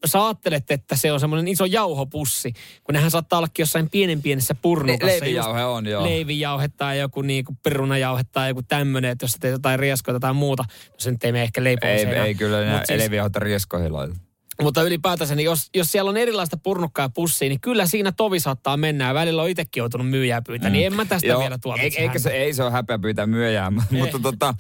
[0.07, 2.53] sä ajattelet, että se on semmoinen iso jauhopussi,
[2.85, 5.07] kun nehän saattaa ollakin jossain pienen pienessä purnukassa.
[5.07, 6.05] Le- leivijauhe on, joo.
[6.05, 10.35] Leivijauhe tai joku niinku perunajauhe tai joku tämmöinen, että jos sä teet jotain rieskoita tai
[10.35, 12.23] muuta, no se nyt ei mene ehkä Ei, leipomiseen.
[12.25, 14.15] ei kyllä Mut enää siis- leivijauhetta rieskoihin laita.
[14.63, 18.41] Mutta ylipäätänsä, niin jos, jos siellä on erilaista purnukkaa ja pussia, niin kyllä siinä tovi
[18.41, 19.07] saattaa mennä.
[19.07, 20.73] Ja välillä on itsekin joutunut myyjää pyytää, mm.
[20.73, 24.19] niin en mä tästä vielä tuomitse eikä se, ei se ole häpeä pyytää myöjää, mutta
[24.23, 24.55] tota,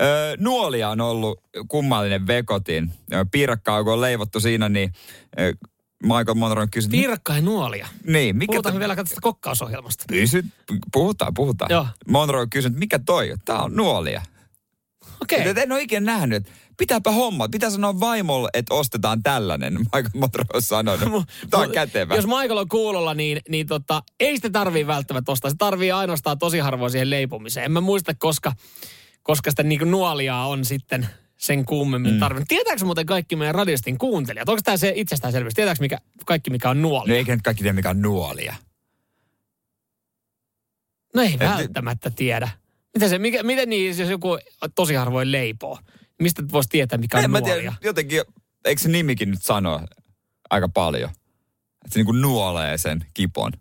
[0.00, 2.92] ö, nuolia on ollut kummallinen vekotin.
[3.30, 4.92] Piirakkaa, kun on leivottu siinä, niin
[5.40, 5.52] ö,
[6.02, 7.88] Michael Monroe on kysynyt, Piirakka ja nuolia.
[8.06, 10.04] niin, mikä Puhutaan to- vielä tästä kokkausohjelmasta.
[10.08, 10.46] Pysyt,
[10.92, 11.70] puhutaan, puhutaan.
[11.70, 11.86] Joo.
[12.08, 13.34] Monroe on kysynyt, mikä toi?
[13.44, 14.22] Tää on nuolia.
[15.22, 15.50] Okei.
[15.50, 15.62] Okay.
[15.62, 16.46] En ole ikinä nähnyt.
[16.76, 17.48] Pitääpä homma.
[17.48, 19.78] Pitää sanoa vaimolle, että ostetaan tällainen.
[19.78, 21.24] Michael Monroe on sanonut.
[21.50, 22.14] Tää on kätevä.
[22.14, 25.50] Jos Michael on kuulolla, niin, niin tota, ei sitä tarvii välttämättä ostaa.
[25.50, 27.64] Se tarvii ainoastaan tosi harvoin siihen leipomiseen.
[27.64, 28.52] En mä muista, koska,
[29.22, 32.20] koska sitä niin nuoliaa on sitten sen kummemmin mm.
[32.20, 32.48] tarvinnut.
[32.48, 34.48] Tietääkö muuten kaikki meidän radiostin kuuntelijat?
[34.48, 35.54] Onko tämä se itsestäänselvyys?
[35.54, 37.08] Tietääkö mikä, kaikki, mikä on nuoli?
[37.08, 38.54] No eikä nyt kaikki tiedä, mikä on nuolia.
[41.14, 42.48] No ei välttämättä tiedä.
[42.94, 44.38] Miten, se, mikä, miten niin, jos joku
[44.74, 45.78] tosi harvoin leipoo?
[46.22, 47.56] Mistä voisi tietää, mikä on En mä nuolia?
[47.56, 48.22] tiedä, jotenkin,
[48.64, 49.80] eikö se nimikin nyt sano
[50.50, 51.10] aika paljon?
[51.10, 53.52] Että se niinku nuolee sen kipon.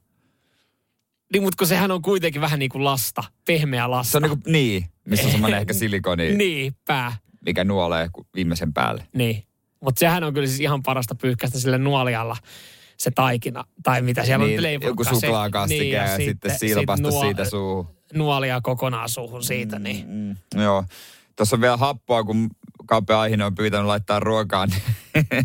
[1.33, 4.11] Niin, mutta kun sehän on kuitenkin vähän niin kuin lasta, pehmeä lasta.
[4.11, 7.17] Se on niinku, niin, missä on semmoinen ehkä silikoni, Niin, pää.
[7.45, 9.07] mikä nuolee viimeisen päälle.
[9.13, 9.43] Niin.
[9.81, 12.37] Mutta sehän on kyllä siis ihan parasta pyyhkäistä sille nuolialla
[12.97, 13.63] se taikina.
[13.83, 14.89] Tai mitä siellä niin, on leivotkaa.
[14.89, 17.95] joku suklaakastike niin, ja, sitten silpasta sit nuo- siitä suuhun.
[18.13, 20.05] Nuolia kokonaan suuhun siitä, niin.
[20.07, 20.83] Mm, joo.
[21.35, 22.49] Tuossa on vielä happoa, kun
[22.85, 24.69] Kape Aihinen on pyytänyt laittaa ruokaan.
[24.69, 24.81] niin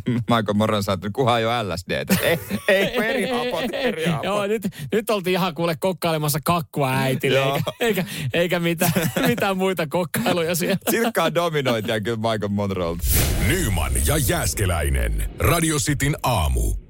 [0.30, 1.90] Michael Moron sanoi, että kuhan jo LSD.
[2.22, 4.24] Ei, ei, kun eri hapot, eri hapot.
[4.24, 8.92] Joo, nyt, nyt oltiin ihan kuule kokkailemassa kakkua äitille, eikä, eikä, eikä mitään,
[9.26, 10.78] mitään muita kokkailuja siellä.
[10.90, 13.04] Silkkaa dominointia kyllä Michael Monroelta.
[13.48, 15.30] Nyman ja Jääskeläinen.
[15.38, 16.89] Radio Cityn aamu.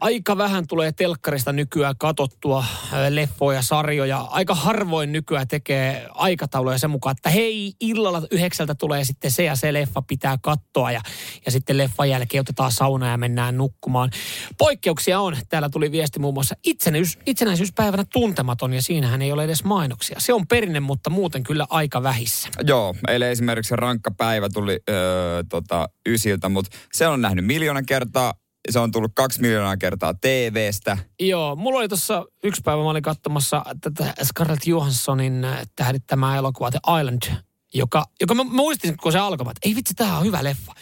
[0.00, 4.18] Aika vähän tulee telkkarista nykyään katottua ää, leffoja, sarjoja.
[4.20, 9.56] Aika harvoin nykyään tekee aikatauluja sen mukaan, että hei, illalla yhdeksältä tulee sitten se ja
[9.56, 11.00] se leffa pitää katsoa ja,
[11.46, 14.10] ja sitten leffan jälkeen otetaan sauna ja mennään nukkumaan.
[14.58, 15.36] Poikkeuksia on.
[15.48, 20.20] Täällä tuli viesti muun muassa itsenäisyys, itsenäisyyspäivänä tuntematon ja siinähän ei ole edes mainoksia.
[20.20, 22.48] Se on perinne, mutta muuten kyllä aika vähissä.
[22.66, 28.34] Joo, eilen esimerkiksi rankka päivä tuli öö, tota, ysiltä, mutta se on nähnyt miljoona kertaa.
[28.70, 30.98] Se on tullut kaksi miljoonaa kertaa TVstä.
[31.20, 36.70] Joo, mulla oli tuossa yksi päivä, mä olin katsomassa tätä Scarlett Johanssonin äh, tähdittämää elokuvaa
[36.70, 37.22] The Island,
[37.74, 40.72] joka, joka mä muistin, kun se alkoi, että ei vitsi, tää on hyvä leffa.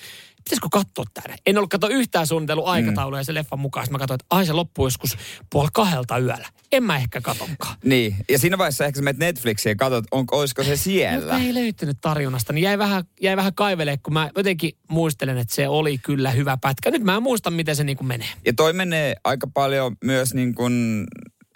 [0.48, 1.34] Pitäisikö katsoa tämä?
[1.46, 3.24] En ollut katsoa yhtään suunnitellut aikataulua mm.
[3.24, 3.87] sen leffan mukaan.
[3.87, 5.16] Sitten mä katsoin, että ai se loppuu joskus
[5.50, 6.48] puoli kahdelta yöllä.
[6.72, 7.76] En mä ehkä katonkaan.
[7.84, 11.32] Niin, ja siinä vaiheessa ehkä sä menet Netflixiin ja katsot, onko, olisiko se siellä.
[11.32, 15.54] Mutta ei löytynyt tarjonnasta, niin jäi vähän, jäi vähän kaivelemaan, kun mä jotenkin muistelen, että
[15.54, 16.90] se oli kyllä hyvä pätkä.
[16.90, 18.28] Nyt mä en muista, miten se niin kuin menee.
[18.44, 21.06] Ja toi menee aika paljon myös niin kuin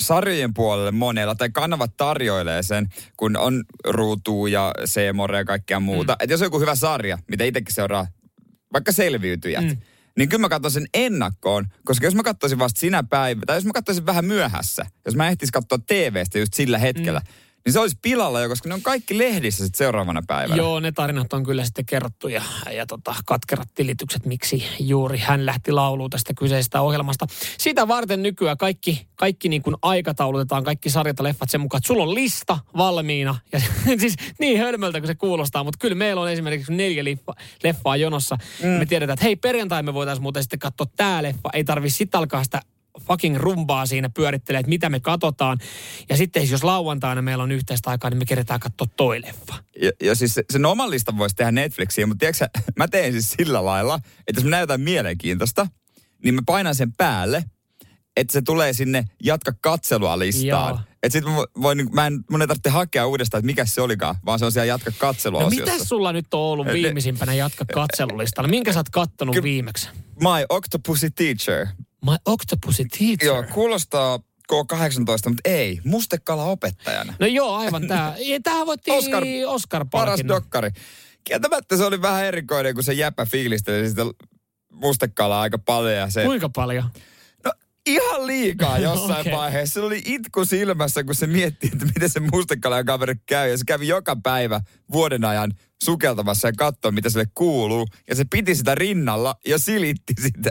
[0.02, 6.12] sarjojen puolelle monella, tai kanavat tarjoilee sen, kun on ruutuu ja Seemore ja kaikkea muuta.
[6.12, 6.16] Mm.
[6.20, 8.07] Että jos on joku hyvä sarja, mitä itsekin seuraa,
[8.73, 9.77] vaikka selviytyjät, mm.
[10.19, 13.65] niin kyllä mä katson sen ennakkoon, koska jos mä katsoisin vasta sinä päivänä, tai jos
[13.65, 17.27] mä katsoisin vähän myöhässä, jos mä ehtisin katsoa TVstä just sillä hetkellä, mm.
[17.64, 20.57] Niin se olisi pilalla jo, koska ne on kaikki lehdissä sitten seuraavana päivänä.
[20.57, 25.46] Joo, ne tarinat on kyllä sitten kerrottu ja, ja tota, katkerat tilitykset, miksi juuri hän
[25.46, 27.27] lähti lauluun tästä kyseisestä ohjelmasta.
[27.59, 31.87] Sitä varten nykyään kaikki, kaikki niin kuin aikataulutetaan, kaikki sarjat ja leffat sen mukaan, että
[31.87, 33.38] sulla on lista valmiina.
[33.53, 33.61] Ja
[34.01, 38.38] siis niin hölmöltä kuin se kuulostaa, mutta kyllä meillä on esimerkiksi neljä leffa, leffaa jonossa.
[38.62, 38.68] Mm.
[38.68, 41.51] Me tiedetään, että hei perjantai me voitaisiin muuten sitten katsoa tämä leffa.
[41.53, 42.61] Ei tarvi sitten alkaa sitä
[43.00, 45.59] fucking rumbaa siinä pyörittelee, että mitä me katsotaan.
[46.09, 49.55] Ja sitten jos lauantaina meillä on yhteistä aikaa, niin me keretään katsoa toi leffa.
[49.83, 53.31] Ja, ja siis se- sen oman listan voisi tehdä Netflixiin, mutta tiedätkö, mä teen siis
[53.31, 53.94] sillä lailla,
[54.26, 55.66] että jos mä näytän mielenkiintoista,
[56.24, 57.44] niin mä painan sen päälle,
[58.16, 60.68] että se tulee sinne jatka katselua listaan.
[60.74, 60.81] Joo.
[61.02, 61.31] Että sit mä,
[61.62, 64.44] voin, niinku- mä en, mun ei tarvitse hakea uudestaan, että mikä se olikaan, vaan se
[64.44, 65.72] on siellä jatka katselua No osiossa.
[65.72, 68.48] mitä sulla nyt on ollut viimeisimpänä jatka katselulistalla?
[68.48, 69.88] Minkä sä oot kattonut Ky- viimeksi?
[70.20, 71.66] My Octopussy Teacher.
[72.05, 73.27] My Octopussy Teacher.
[73.27, 74.19] Joo, kuulostaa
[74.53, 75.81] K18, mutta ei.
[75.85, 77.15] Mustekala opettajana.
[77.21, 78.15] No joo, aivan tää.
[78.43, 80.71] Tähän voittiin Oscar- Oscar, Paras dokkari.
[81.25, 84.03] Kieltämättä se oli vähän erikoinen, kun se jäpä fiilisteli sitä
[84.73, 85.95] mustekalaa aika paljon.
[85.95, 86.85] Ja se, Kuinka paljon?
[87.45, 87.53] no,
[87.87, 89.33] ihan liikaa jossain okay.
[89.33, 89.75] vaiheessa.
[89.75, 93.51] Se oli itku silmässä, kun se mietti, että miten se mustekala kaveri käy.
[93.51, 94.61] Ja se kävi joka päivä
[94.93, 97.87] vuoden ajan sukeltamassa ja katsoi, mitä sille kuuluu.
[98.09, 100.51] Ja se piti sitä rinnalla ja silitti sitä.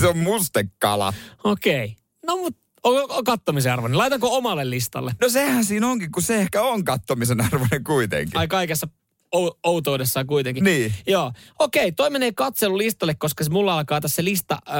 [0.00, 1.12] Se on mustekala.
[1.44, 1.96] Okei.
[2.26, 3.98] No mut on, on kattomisen arvoinen.
[3.98, 5.12] Laitanko omalle listalle?
[5.20, 8.38] No sehän siinä onkin, kun se ehkä on kattomisen arvoinen kuitenkin.
[8.38, 8.88] Ai kaikessa
[9.36, 10.64] ou- outoudessaan kuitenkin.
[10.64, 10.94] Niin.
[11.06, 11.32] Joo.
[11.58, 14.74] Okei, toi menee katselulistalle, koska se mulla alkaa tässä lista äh,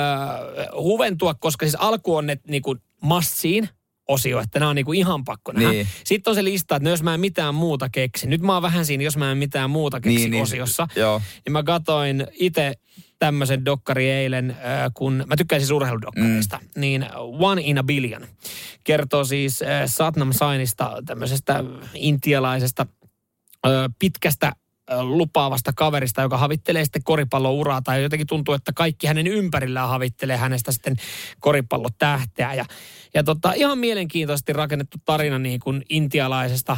[0.82, 3.68] huventua, koska siis alku on ne niinku must seen
[4.08, 5.70] osio, että nämä on niinku ihan pakko nähdä.
[5.70, 5.88] Niin.
[6.04, 8.26] Sitten on se lista, että no jos mä en mitään muuta keksi.
[8.26, 10.42] Nyt mä oon vähän siinä, jos mä en mitään muuta keksi Niin, niin.
[10.42, 10.88] osiossa.
[10.96, 11.22] Joo.
[11.44, 12.72] Niin mä katoin itse
[13.18, 14.56] tämmöisen dokkari eilen, äh,
[14.94, 16.80] kun mä tykkään siis urheiludokkareista, mm.
[16.80, 17.06] niin
[17.38, 18.26] One in a Billion
[18.84, 21.64] kertoo siis äh, Satnam Sainista, tämmöisestä
[21.94, 22.86] intialaisesta
[23.66, 24.52] äh, pitkästä
[25.02, 30.72] lupaavasta kaverista, joka havittelee sitten koripallouraa tai jotenkin tuntuu, että kaikki hänen ympärillään havittelee hänestä
[30.72, 30.96] sitten
[31.40, 32.54] koripallotähteä.
[32.54, 32.64] Ja,
[33.16, 36.76] ja tota, ihan mielenkiintoisesti rakennettu tarina niin kuin intialaisesta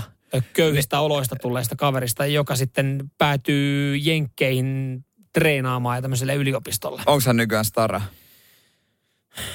[0.52, 5.00] köyhistä oloista tulleesta kaverista, joka sitten päätyy Jenkkeihin
[5.32, 7.02] treenaamaan ja tämmöiselle yliopistolle.
[7.06, 8.00] Onko hän nykyään stara?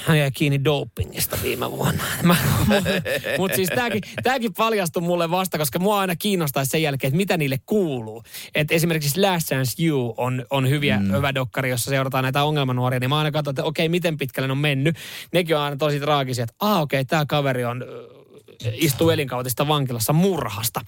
[0.06, 2.04] Hän jäi kiinni dopingista viime vuonna.
[3.38, 7.38] Mutta siis tämäkin, tämäkin paljastui mulle vasta, koska mua aina kiinnostaisi sen jälkeen, että mitä
[7.38, 8.24] niille kuuluu.
[8.56, 11.12] Et esimerkiksi Last Chance You on, on hyviä, mm.
[11.12, 13.00] hyvä dokkari, jossa seurataan näitä ongelmanuoria.
[13.00, 14.96] Niin mä aina katson, että okei, miten pitkälle ne on mennyt.
[15.34, 18.24] Nekin on aina tosi traagisia, että ah okei, tämä kaveri on, ö,
[18.74, 20.82] istuu elinkautista vankilassa murhasta,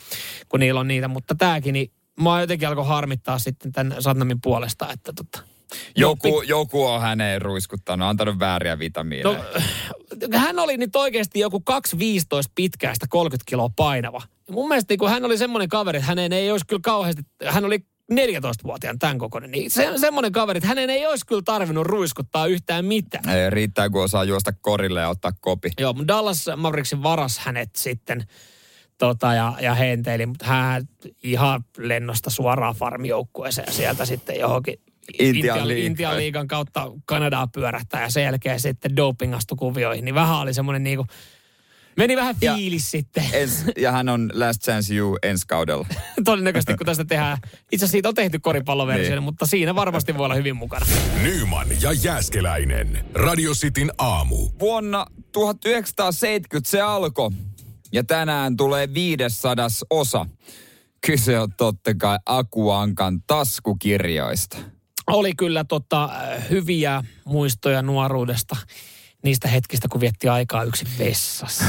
[0.50, 1.08] kun niillä on niitä.
[1.08, 5.55] Mutta tämäkin, niin mua jotenkin alkoi harmittaa sitten tämän Satnamin puolesta, että tota,
[5.96, 9.44] Joku, joku on häneen ruiskuttanut, antanut vääriä vitamiineja.
[10.28, 14.22] No, hän oli nyt oikeasti joku 2,15 pitkäistä 30 kiloa painava.
[14.48, 17.22] Ja mun mielestä niin kun hän oli semmoinen kaveri, että hänen ei olisi kyllä kauheasti,
[17.46, 17.80] hän oli
[18.14, 22.86] 14-vuotiaan tämän kokoinen, niin se, semmoinen kaveri, että hänen ei olisi kyllä tarvinnut ruiskuttaa yhtään
[22.86, 23.30] mitään.
[23.30, 25.72] Ei, riittää, kun osaa juosta korille ja ottaa kopi.
[25.80, 28.24] Joo, mutta Dallas Mavericksin varas hänet sitten
[28.98, 30.88] tota, ja, ja henteili, mutta hän
[31.24, 34.80] ihan lennosta suoraan farmijoukkueeseen ja sieltä sitten johonkin
[35.20, 40.06] Intian Intian, liigan kautta Kanadaa pyörähtää ja sen jälkeen sitten doping astui kuvioihin.
[40.06, 41.06] Niin vähän oli semmoinen niinku,
[41.98, 43.24] meni vähän Ja- fiilis sitten.
[43.34, 45.88] Ens, ja hän on Last Chance You ensi kaudella.
[46.26, 49.24] Todennäköisesti kun tästä tehdään, itse asiassa siitä on tehty koripalloversio, Niin.
[49.24, 50.86] mutta siinä varmasti voi olla hyvin mukana.
[51.24, 53.06] Nyman ja Jääskeläinen.
[53.14, 54.50] Radio Cityn aamu.
[54.60, 57.30] Vuonna 1970 se alkoi.
[57.94, 60.26] Ja tänään tulee 500 osa.
[61.06, 64.58] Kyse on totta kai Akuankan taskukirjoista.
[65.08, 66.10] Oli kyllä tota,
[66.50, 68.56] hyviä muistoja nuoruudesta
[69.24, 71.64] niistä hetkistä, kun vietti aikaa yksin vessassa.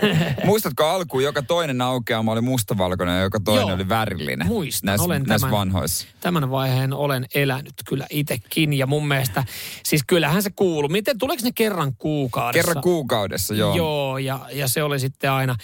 [0.44, 3.74] Muistatko alkuun, joka toinen aukeama oli mustavalkoinen ja joka toinen Joo.
[3.74, 4.46] oli värillinen?
[4.46, 6.06] Muistan, näissä, olen näissä tämän- vanhoissa.
[6.20, 9.44] Tämän vaiheen olen elänyt kyllä itsekin ja mun mielestä,
[9.84, 10.88] siis kyllähän se kuuluu.
[10.88, 12.66] Miten, tuleeko ne kerran kuukaudessa?
[12.68, 13.76] Kerran kuukaudessa, joo.
[13.76, 15.56] Joo, ja, ja se oli sitten aina,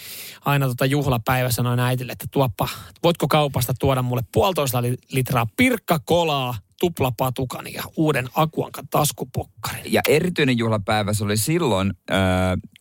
[0.45, 2.69] aina tota juhlapäivä sanoin äitille, että tuoppa,
[3.03, 9.93] voitko kaupasta tuoda mulle puolitoista li- litraa pirkkakolaa, tuplapatukan ja uuden akuankan taskupokkarin.
[9.93, 12.17] Ja erityinen juhlapäivä se oli silloin, äh,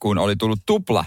[0.01, 1.05] kun oli tullut tupla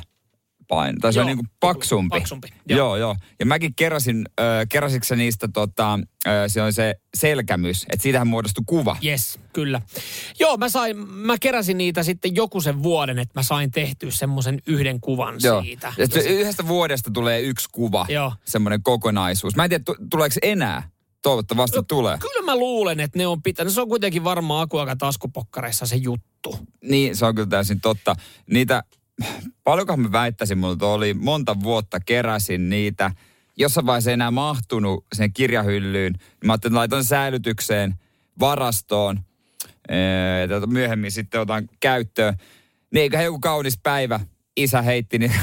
[0.67, 0.97] paino.
[1.01, 2.17] Tai se Joo, on niin kuin paksumpi.
[2.19, 2.77] paksumpi, Joo.
[2.77, 2.95] joo.
[2.95, 3.15] joo.
[3.39, 8.63] Ja mäkin keräsin, äh, keräsitkö niistä, tota, äh, se on se selkämys, että siitähän muodostui
[8.67, 8.97] kuva.
[9.05, 9.81] Yes, kyllä.
[10.39, 14.62] Joo, mä, sain, mä keräsin niitä sitten joku sen vuoden, että mä sain tehtyä semmoisen
[14.67, 15.62] yhden kuvan Joo.
[15.62, 15.93] siitä.
[15.97, 18.34] Ja se yhdestä vuodesta tulee yksi kuva, Joo.
[18.45, 19.55] semmoinen kokonaisuus.
[19.55, 20.94] Mä en tiedä, tu- tuleeko enää.
[21.25, 22.17] Toivottavasti tulee.
[22.17, 23.73] Kyllä mä luulen, että ne on pitänyt.
[23.73, 26.59] Se on kuitenkin varmaan akuakan taskupokkareissa se juttu.
[26.81, 28.15] Niin, se on kyllä täysin totta.
[28.51, 28.83] Niitä,
[29.63, 33.11] paljonkohan mä väittäisin, mulla oli monta vuotta keräsin niitä.
[33.57, 36.13] Jossain vaiheessa ei enää mahtunut sen kirjahyllyyn.
[36.43, 37.95] Mä ajattelin, että laitan säilytykseen,
[38.39, 39.19] varastoon.
[40.41, 42.38] Ja tota myöhemmin sitten otan käyttöön.
[42.91, 44.19] Niin eiköhän joku kaunis päivä
[44.57, 45.33] isä heitti niin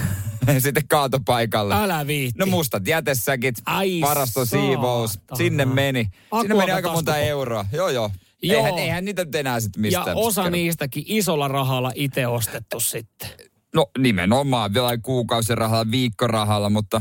[0.59, 1.75] sitten kaatopaikalle.
[1.75, 2.39] Älä viitti.
[2.39, 5.37] No mustat jätesäkit, Ai varastosiivous, saatana.
[5.37, 6.03] sinne meni.
[6.05, 7.29] Sinne Akuakan meni aika monta taskupokka.
[7.31, 7.65] euroa.
[7.73, 8.11] Joo, joo.
[8.43, 8.57] Joo.
[8.67, 10.07] Eihän, eihän niitä nyt enää sitten mistään.
[10.07, 10.53] ja osa kertomaan.
[10.53, 13.29] niistäkin isolla rahalla itse ostettu sitten.
[13.75, 17.01] No nimenomaan, vielä kuukausirahalla, viikkorahalla, mutta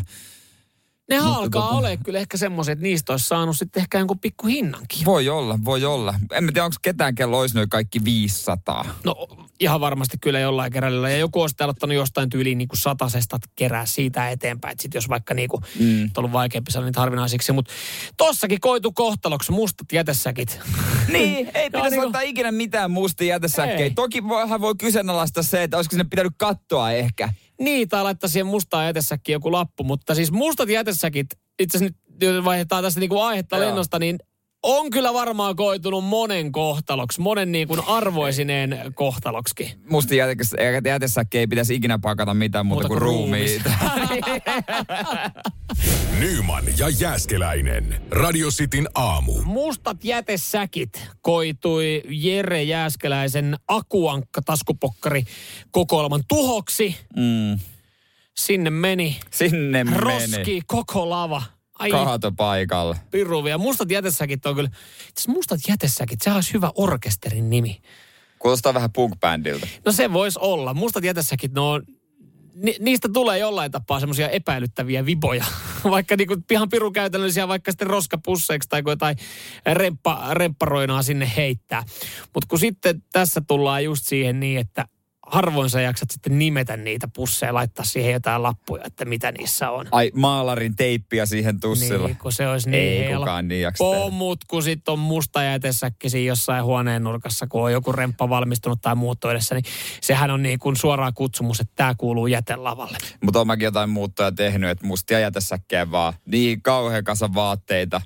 [1.12, 4.20] Ne Mutta alkaa tota- ole kyllä ehkä semmoiset, että niistä olisi saanut sitten ehkä jonkun
[4.20, 5.06] pikku hinnankin.
[5.06, 6.14] Voi olla, voi olla.
[6.32, 8.86] En mä tiedä, onko ketään, kello olisi noin kaikki 500.
[9.04, 9.28] No
[9.60, 11.10] ihan varmasti kyllä jollain keräilyllä.
[11.10, 14.72] Ja joku on sitten aloittanut jostain tyyliin niin kuin satasesta kerää siitä eteenpäin.
[14.72, 16.10] Että sit jos vaikka niin kuin, mm.
[16.18, 17.52] ollut vaikeampi saada niitä harvinaisiksi.
[17.52, 17.72] Mutta
[18.18, 20.60] tossakin koitu kohtaloksi mustat jätesäkit.
[21.08, 23.90] Niin, ei No, pitäisi niinku- ottaa ikinä mitään mustia jätesäkkejä.
[23.96, 27.30] Toki voihan voi kyseenalaistaa se, että olisiko sinne pitänyt kattoa ehkä.
[27.64, 29.84] Niin, tai laittaa siihen mustaan jätesäkkiin joku lappu.
[29.84, 31.28] Mutta siis mustat jätesäkit,
[31.60, 33.66] itse asiassa nyt vaihdetaan tästä niin kuin aihetta Joo.
[33.66, 34.20] lennosta, niin
[34.64, 39.74] on kyllä varmaan koitunut monen kohtaloksi, monen niin kuin arvoisineen kohtaloksi.
[39.90, 43.72] Musti jätes- jätesäkki ei pitäisi ikinä pakata mitään muuta, kuin, ruumiita.
[46.20, 48.02] Nyman ja Jääskeläinen.
[48.12, 49.42] Radio Cityn aamu.
[49.44, 55.24] Mustat jätesäkit koitui Jere Jääskeläisen akuankka taskupokkari
[55.72, 56.96] kokoelman tuhoksi.
[57.16, 57.60] Mm.
[58.38, 59.98] Sinne meni Sinne meni.
[59.98, 61.42] roski koko lava.
[61.82, 62.98] Ai Kaatopaikalle.
[63.12, 63.58] piruvia.
[63.58, 64.70] Mustat jätesäkit on kyllä,
[65.10, 67.82] itse mustat jätesäkit, se olisi hyvä orkesterin nimi.
[68.40, 69.68] Kuulostaa vähän punk-bändiltä.
[69.86, 70.74] No se voisi olla.
[70.74, 71.82] Mustat jätesäkit, no
[72.56, 75.46] ni, niistä tulee jollain tapaa semmoisia epäilyttäviä viboja.
[75.84, 79.16] vaikka niinku ihan pirun käytännöllisiä, vaikka sitten roskapusseiksi tai jotain
[79.74, 81.84] remppa, rempparoinaa sinne heittää.
[82.34, 84.86] Mutta kun sitten tässä tullaan just siihen niin, että
[85.28, 89.88] harvoin sä jaksat sitten nimetä niitä pusseja, laittaa siihen jotain lappuja, että mitä niissä on.
[89.92, 92.08] Ai maalarin teippiä siihen tussilla.
[92.08, 93.20] Niin, kun se olisi niin Ei helppo.
[93.20, 93.84] kukaan niin jaksa.
[93.84, 98.82] Pomut, kun sitten on musta jätesäkki siinä jossain huoneen nurkassa, kun on joku remppa valmistunut
[98.82, 99.66] tai muutto edessä, niin
[100.02, 102.98] sehän on niin kuin suoraan kutsumus, että tämä kuuluu jätelavalle.
[103.24, 106.14] Mutta on mäkin jotain muuttoja tehnyt, että mustia jätesäkkejä vaan.
[106.26, 108.02] Niin kauhean kasa vaatteita.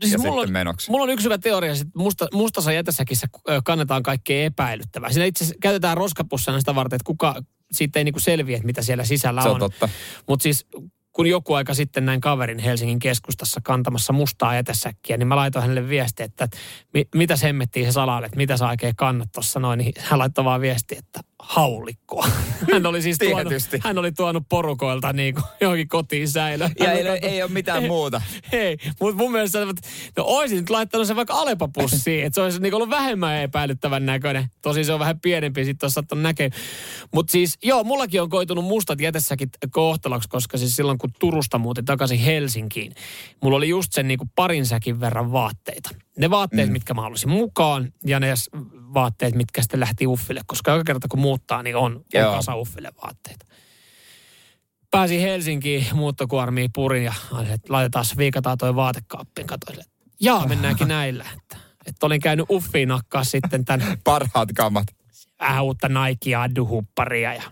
[0.00, 0.90] Siis ja mulla sitten on, menoksi.
[0.90, 5.12] mulla on yksi hyvä teoria, että musta, mustassa jätesäkissä ö, kannetaan kaikkea epäilyttävää.
[5.12, 7.34] Siinä itse asiassa käytetään roskapussana sitä varten, että kuka
[7.72, 9.60] siitä ei niinku selviä, että mitä siellä sisällä Se on on.
[9.60, 9.88] totta.
[10.28, 10.66] Mutta siis
[11.12, 15.88] kun joku aika sitten näin kaverin Helsingin keskustassa kantamassa mustaa jätesäkkiä, niin mä laitoin hänelle
[15.88, 16.48] viesti, että
[16.94, 19.78] mi, mitä semmettiin se salalle, että mitä sä oikein kannat tuossa noin.
[19.78, 22.28] Niin hän laittoi vaan viesti, että haulikkoa.
[22.72, 26.70] Hän oli siis tuonut, hän oli tuonut porukoilta niin kuin johonkin kotiin säilöön.
[26.78, 28.22] Ja ei, oli ei ole mitään muuta.
[28.52, 32.60] Ei, mutta mun mielestä, että no oisin nyt laittanut sen vaikka Alepa-pussiin, että se olisi
[32.60, 34.46] niin ollut vähemmän epäilyttävän näköinen.
[34.62, 36.50] Tosi se on vähän pienempi, sitten olisi saattanut näkeä.
[37.14, 41.84] Mutta siis, joo, mullakin on koitunut mustat jätessäkin kohtaloksi, koska siis silloin kun Turusta muutin
[41.84, 42.92] takaisin Helsinkiin,
[43.42, 45.90] mulla oli just sen niin kuin parin säkin verran vaatteita.
[46.18, 46.72] Ne vaatteet, mm.
[46.72, 48.34] mitkä mä halusin mukaan, ja ne
[48.94, 52.04] vaatteet, mitkä sitten lähti uffille, koska joka kerta kun muuttaa, niin on,
[52.34, 53.46] kasa uffille vaatteita
[54.90, 57.12] pääsin Helsinkiin muuttokuormiin purin ja
[57.50, 59.46] että laitetaan viikataan toi vaatekaappiin.
[59.46, 61.26] Katoin, että jaa, mennäänkin näillä.
[61.36, 64.86] Että, että olin käynyt uffiin nakkaa sitten tämän Parhaat kamat.
[65.40, 67.42] vähän uutta Nikea Addu-hupparia ja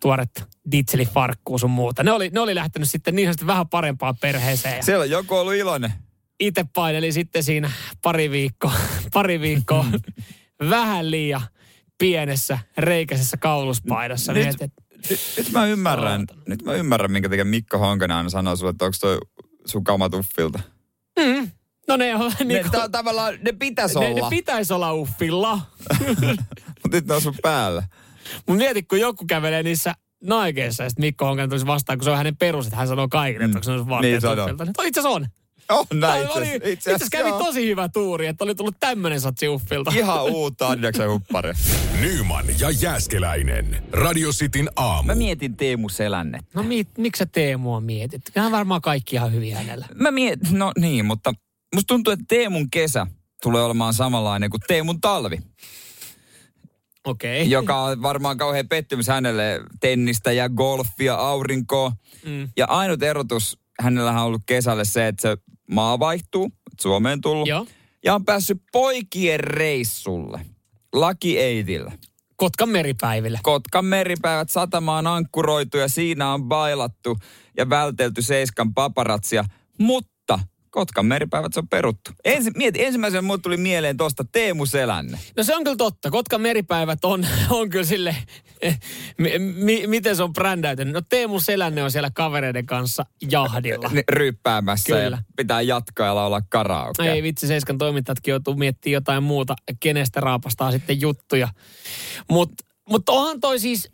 [0.00, 0.42] tuoretta
[0.72, 2.02] Ditseli farkkuu sun muuta.
[2.02, 4.76] Ne oli, ne oli lähtenyt sitten niin sanotusti vähän parempaan perheeseen.
[4.76, 5.92] Ja Siellä on joku ollut iloinen.
[6.40, 7.70] Itse painelin sitten siinä
[8.02, 8.72] pari viikkoa,
[9.12, 9.84] pari viikkoa
[10.70, 11.40] vähän liian
[11.98, 14.32] pienessä reikäisessä kauluspaidassa.
[14.32, 14.72] Nyt- Mietin,
[15.10, 16.42] Nyt, nyt mä ymmärrän, Saatana.
[16.48, 19.18] nyt mä ymmärrän, minkä takia Mikko Honkanen aina sanoo sulle, että onko toi
[19.66, 20.60] sun kamat uffilta.
[21.18, 21.50] mm,
[21.88, 24.92] no ne on niin Ne, kuin, ta- tavallaan, ne pitäisi ne, ne olla, pitäisi olla
[24.94, 25.60] uffilla.
[26.82, 27.82] mutta nyt ne on sun päällä.
[28.48, 29.94] Mun mieti, kun joku kävelee niissä
[30.24, 33.08] naikeissa ja sitten Mikko Honkanen tulisi vastaan, kun se on hänen perus, että hän sanoo
[33.08, 34.44] kaikille, että onko se on vaatteet Niin sanoo.
[34.44, 34.64] uffilta.
[34.64, 35.26] Niin itse on.
[35.68, 36.68] On näin itse oli- asiassa.
[36.68, 37.38] Itse asiassa kävi joo.
[37.38, 39.92] tosi hyvä tuuri, että oli tullut tämmöinen satsi uffilta.
[39.94, 41.52] Ihan uutta Adidaksen huppari.
[42.00, 43.82] Nyman ja Jääskeläinen.
[43.92, 45.06] Radio Cityn aamu.
[45.06, 46.50] Mä mietin Teemu Selännettä.
[46.54, 48.22] No mi, miksi sä Teemua mietit?
[48.34, 49.86] Kyllähän varmaan kaikki ihan hyviä hänellä.
[49.94, 51.32] Mä mietin, no niin, mutta
[51.74, 53.06] musta tuntuu, että Teemun kesä
[53.42, 55.38] tulee olemaan samanlainen kuin Teemun talvi,
[57.04, 57.40] Okei.
[57.40, 57.50] Okay.
[57.50, 61.92] joka on varmaan kauhean pettymys hänelle tennistä ja golfia, aurinkoa.
[62.24, 62.48] Mm.
[62.56, 65.36] Ja ainut erotus hänellähän on ollut kesälle se, että se
[65.70, 67.48] maa vaihtuu, Suomeen tullut.
[67.48, 67.66] Joo.
[68.04, 70.46] Ja on päässyt poikien reissulle.
[70.92, 71.92] Laki Eitillä.
[72.36, 73.40] Kotkan meripäiville.
[73.42, 77.16] Kotkan meripäivät satama on ankkuroitu ja siinä on bailattu
[77.56, 79.44] ja vältelty seiskan paparatsia.
[79.78, 80.15] Mutta
[80.76, 82.10] Kotkan meripäivät se on peruttu.
[82.24, 85.18] Ensi, mieti, ensimmäisenä mulle tuli mieleen tuosta Teemu Selänne.
[85.36, 86.10] No se on kyllä totta.
[86.10, 88.16] Kotkan meripäivät on, on kyllä sille,
[89.18, 90.94] mi, mi, miten se on brändäytynyt.
[90.94, 93.90] No Teemu Selänne on siellä kavereiden kanssa jahdilla.
[94.08, 95.16] Ryppäämässä Kyllä.
[95.16, 97.12] ja pitää jatkaa ja laulaa karaoke.
[97.12, 101.48] Ei vitsi, Seiskan toimittajatkin joutuu miettimään jotain muuta, kenestä raapastaa sitten juttuja.
[102.30, 103.90] Mutta mut onhan toi siis,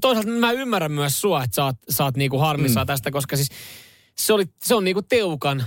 [0.00, 2.88] toisaalta mä ymmärrän myös sua, että sä oot, sä oot niinku harmissaan mm.
[2.88, 3.48] tästä, koska siis
[4.16, 5.64] se, oli, se on niinku Teukan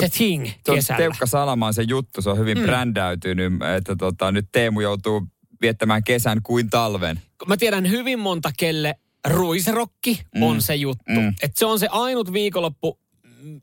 [0.00, 0.98] Se on- thing Se on kesällä.
[0.98, 2.64] Teukka Salamaan se juttu, se on hyvin mm.
[2.64, 5.22] brändäytynyt, että tota, nyt Teemu joutuu
[5.62, 7.20] viettämään kesän kuin talven.
[7.46, 8.94] Mä tiedän hyvin monta, kelle
[9.28, 10.42] ruisrokki mm.
[10.42, 11.20] on se juttu.
[11.20, 11.28] Mm.
[11.42, 12.98] Että se on se ainut viikonloppu,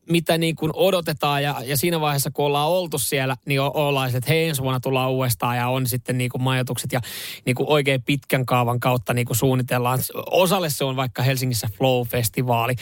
[0.10, 4.30] mitä niin kuin odotetaan ja, ja siinä vaiheessa, kun ollaan oltu siellä, niin ollaan, että
[4.30, 7.02] hei ensi vuonna tullaan uudestaan ja on sitten niin kuin majoitukset ja
[7.46, 10.00] niin kuin oikein pitkän kaavan kautta niin kuin suunnitellaan.
[10.32, 12.76] Osalle se on vaikka Helsingissä Flow-festivaali.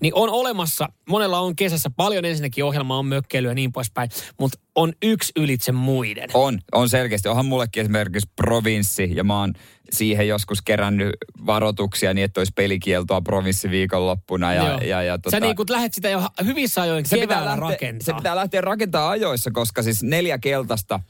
[0.00, 4.58] Niin on olemassa, monella on kesässä paljon ensinnäkin ohjelmaa, on mökkeilyä ja niin poispäin, mutta
[4.74, 6.30] on yksi ylitse muiden.
[6.34, 7.28] On, on selkeästi.
[7.28, 9.54] Onhan mullekin esimerkiksi provinssi ja mä oon
[9.94, 11.10] siihen joskus kerännyt
[11.46, 14.52] varoituksia niin, että olisi pelikieltoa provinssiviikonloppuna.
[14.52, 14.78] Ja, Joo.
[14.78, 18.06] ja, ja, tota, Sä niin kuin lähdet sitä jo hyvissä ajoin se pitää, lähteä, rakentaa.
[18.06, 21.00] se pitää lähteä rakentaa ajoissa, koska siis neljä keltaista,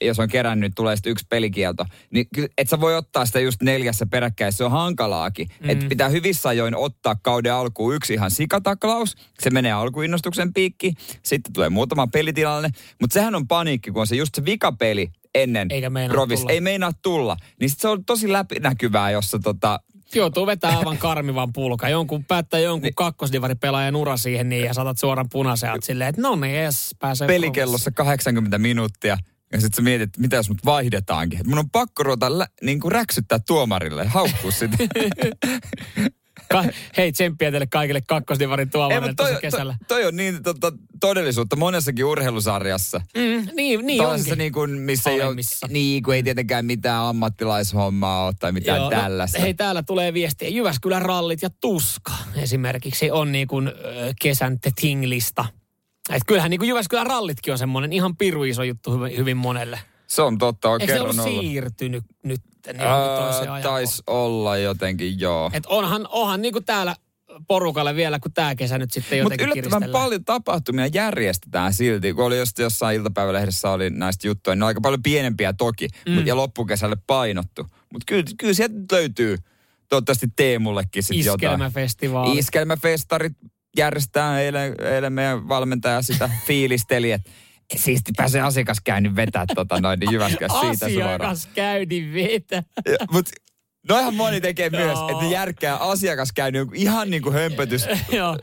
[0.00, 1.84] jos on kerännyt, tulee sitten yksi pelikielto.
[2.10, 2.26] Niin
[2.58, 5.48] et sä voi ottaa sitä just neljässä peräkkäin, se on hankalaakin.
[5.60, 5.70] Mm.
[5.70, 11.52] Et pitää hyvissä ajoin ottaa kauden alkuun yksi ihan sikataklaus, se menee alkuinnostuksen piikki, sitten
[11.52, 12.70] tulee muutama pelitilanne,
[13.00, 16.52] mutta sehän on paniikki, kun on se just se vikapeli ennen Eikä meinaa provis, tulla.
[16.52, 17.36] ei meinaa tulla.
[17.60, 19.80] Niin sit se on tosi läpinäkyvää, jossa tota,
[20.14, 21.88] Joutuu vetää aivan karmivan pulka.
[21.88, 22.94] Jonkun päättää jonkun niin.
[22.94, 27.90] kakkosdivaripelaajan ura siihen niin ja saatat suoran punaisen silleen, että no niin, jes, pääsee pelikellossa
[27.90, 29.18] 80 minuuttia.
[29.52, 31.40] Ja sitten sä mietit, että mitä jos mut vaihdetaankin.
[31.40, 34.76] Et mun on pakko ruveta lä- niin kuin räksyttää tuomarille, haukkua sitä.
[36.52, 36.64] Ka-
[36.96, 39.76] hei, tsemppiä teille kaikille kakkosdivarin tuomarille toi, kesällä.
[39.88, 43.00] toi, toi, on niin tota, todellisuutta monessakin urheilusarjassa.
[43.16, 44.38] Mm, niin, niin onkin.
[44.38, 45.36] niin kuin, missä ei ole,
[45.68, 49.38] niin, kun ei tietenkään mitään ammattilaishommaa ole tai mitään Joo, tällaista.
[49.38, 50.48] No, hei, täällä tulee viestiä.
[50.48, 53.72] Jyväskylän rallit ja tuska esimerkiksi on niin kuin
[54.22, 55.44] kesän the thing-lista.
[56.10, 59.78] Et kyllähän niin kuin Jyväskylän rallitkin on semmoinen ihan piru iso juttu hyvin, hyvin monelle.
[60.06, 61.40] Se on totta, on Eikö se ollut ollut.
[61.40, 63.62] siirtynyt nyt niin toiseen Ää, ajankohtaan?
[63.62, 65.50] Taisi olla jotenkin, joo.
[65.52, 66.96] Et onhan, onhan niin kuin täällä
[67.48, 70.04] porukalle vielä, kun tämä kesä nyt sitten Mutta jotenkin yllättävän kiristellään.
[70.04, 72.12] paljon tapahtumia järjestetään silti.
[72.12, 75.88] Kun oli just jossain iltapäivälehdessä oli näistä juttuja, niin ne on aika paljon pienempiä toki.
[76.08, 76.14] Mm.
[76.14, 77.66] Mut, ja loppukesälle painottu.
[77.92, 79.36] Mutta kyllä, kyllä sieltä löytyy
[79.88, 81.52] toivottavasti Teemullekin sitten jotain.
[81.52, 82.38] Iskelmäfestivaali.
[82.38, 83.32] Iskelmäfestarit
[83.76, 87.30] järjestetään eilen, eilen meidän valmentaja sitä fiilisteli, että
[87.76, 91.14] siisti pääsee asiakaskäynnin vetää tota noin, niin Jyväskylässä siitä suoraan.
[91.20, 92.62] Asiakas käydin vetä.
[93.12, 93.30] Mutta
[93.88, 98.38] noihan moni tekee myös, että järkkää asiakaskäynnin ihan niin kuin hömpötys, Joo.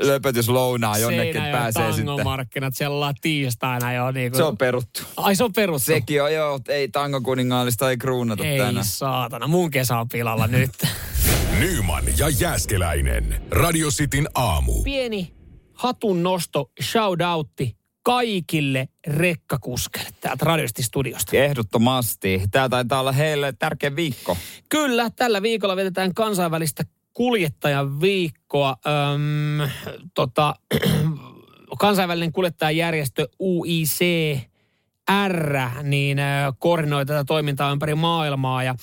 [0.00, 2.06] löpötys lounaa jonnekin Seinäjoen pääsee sitten.
[2.06, 4.10] tangomarkkinat, siellä ollaan tiistaina jo.
[4.10, 4.36] Niin kuin...
[4.38, 5.00] Se on peruttu.
[5.16, 5.84] Ai se on peruttu.
[5.86, 8.84] Sekin on joo, ei tango kuningaallista ei kruunata Ei tänään.
[8.84, 10.70] saatana, mun kesä on pilalla nyt.
[11.58, 13.42] Nyman ja Jääskeläinen.
[13.50, 14.82] Radio Cityn aamu.
[14.82, 15.32] Pieni
[15.74, 17.77] hatun nosto, shoutoutti
[18.08, 21.36] kaikille rekkakuskeille täältä Radiosti studiosta.
[21.36, 22.42] Ehdottomasti.
[22.50, 24.36] Tämä taitaa olla heille tärkeä viikko.
[24.68, 26.84] Kyllä, tällä viikolla vietetään kansainvälistä
[27.14, 28.76] kuljettajan viikkoa.
[28.86, 29.70] Öm,
[30.14, 30.54] tota,
[31.78, 34.42] kansainvälinen kuljettajajärjestö UICR
[35.82, 36.22] niin ö,
[36.58, 38.74] koordinoi tätä toimintaa ympäri maailmaa ja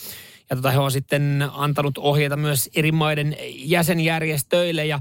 [0.49, 4.99] ja tota, he on sitten antanut ohjeita myös eri maiden jäsenjärjestöille ja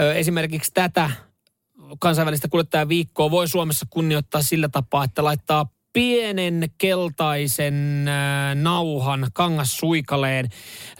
[0.00, 1.10] ö, esimerkiksi tätä
[1.98, 10.48] kansainvälistä kuljettajaviikkoa voi Suomessa kunnioittaa sillä tapaa, että laittaa pienen keltaisen äh, nauhan kangassuikaleen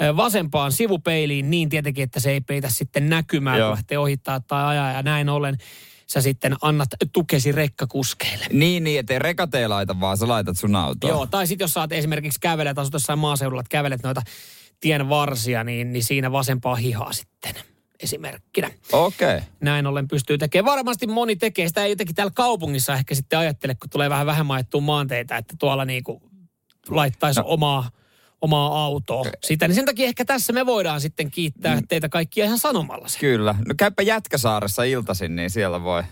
[0.03, 3.69] äh, vasempaan sivupeiliin niin tietenkin, että se ei peitä sitten näkymään, Joo.
[3.69, 5.57] kun lähtee ohittaa tai ajaa ja näin ollen
[6.07, 8.47] sä sitten annat tukesi rekkakuskeille.
[8.53, 11.11] Niin, niin, ettei rekat ei laita, vaan sä laitat sun autoon.
[11.11, 14.23] Joo, tai sitten jos sä oot esimerkiksi kävelet, asut jossain maaseudulla, että kävelet noita
[14.81, 17.55] tien varsia, niin, niin siinä vasempaa hihaa sitten
[18.03, 18.71] esimerkkinä.
[18.93, 19.37] Okei.
[19.37, 19.49] Okay.
[19.61, 20.77] näin ollen pystyy tekemään.
[20.77, 21.69] Varmasti moni tekee.
[21.69, 25.55] Sitä ei jotenkin täällä kaupungissa ehkä sitten ajattele, kun tulee vähän vähemmän ajettua maanteita, että
[25.59, 26.23] tuolla niinku
[26.89, 27.47] laittaisi no.
[27.49, 27.91] omaa,
[28.41, 29.69] omaa autoa sitä.
[29.69, 31.87] Niin sen takia ehkä tässä me voidaan sitten kiittää mm.
[31.89, 33.19] teitä kaikkia ihan sanomalla se.
[33.19, 33.55] Kyllä.
[33.69, 36.03] No käypä Jätkäsaaressa iltaisin, niin siellä voi.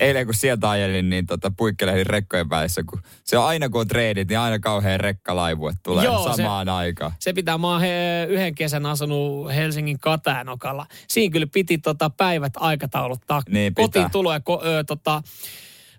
[0.00, 3.88] Eilen kun sieltä ajelin, niin tota, puikkelehdin rekkojen välissä, kun se on aina kun on
[3.88, 7.12] treenit, niin aina kauhean rekkalaivu, että tulee Joo, se- samaan aikaan.
[7.18, 10.86] Se pitää, mä oon he, yhden kesän asunut Helsingin Katajanokalla.
[11.08, 13.42] Siinä kyllä piti tota päivät aikatauluttaa.
[13.48, 13.86] Niin pitää.
[13.86, 15.22] Kotiin tulo ja ko, ö, tota,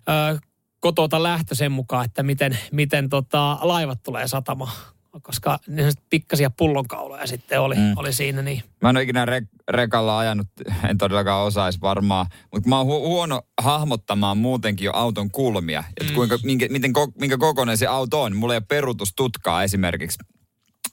[0.08, 0.38] ö,
[0.80, 4.72] kotota lähtö sen mukaan, että miten, miten tota, laivat tulee satamaan.
[5.22, 7.92] Koska ne pikkasia pullonkauloja sitten oli, mm.
[7.96, 8.42] oli siinä.
[8.42, 8.62] Niin.
[8.82, 10.46] Mä en ole ikinä rek- rekalla ajanut,
[10.88, 15.84] en todellakaan osaisi varmaan, mutta mä oon hu- huono hahmottamaan muutenkin jo auton kulmia.
[16.00, 18.36] Että kuinka, minkä, miten, ko- minkä kokoinen se auto on.
[18.36, 20.18] Mulla ei ole perutustutkaa esimerkiksi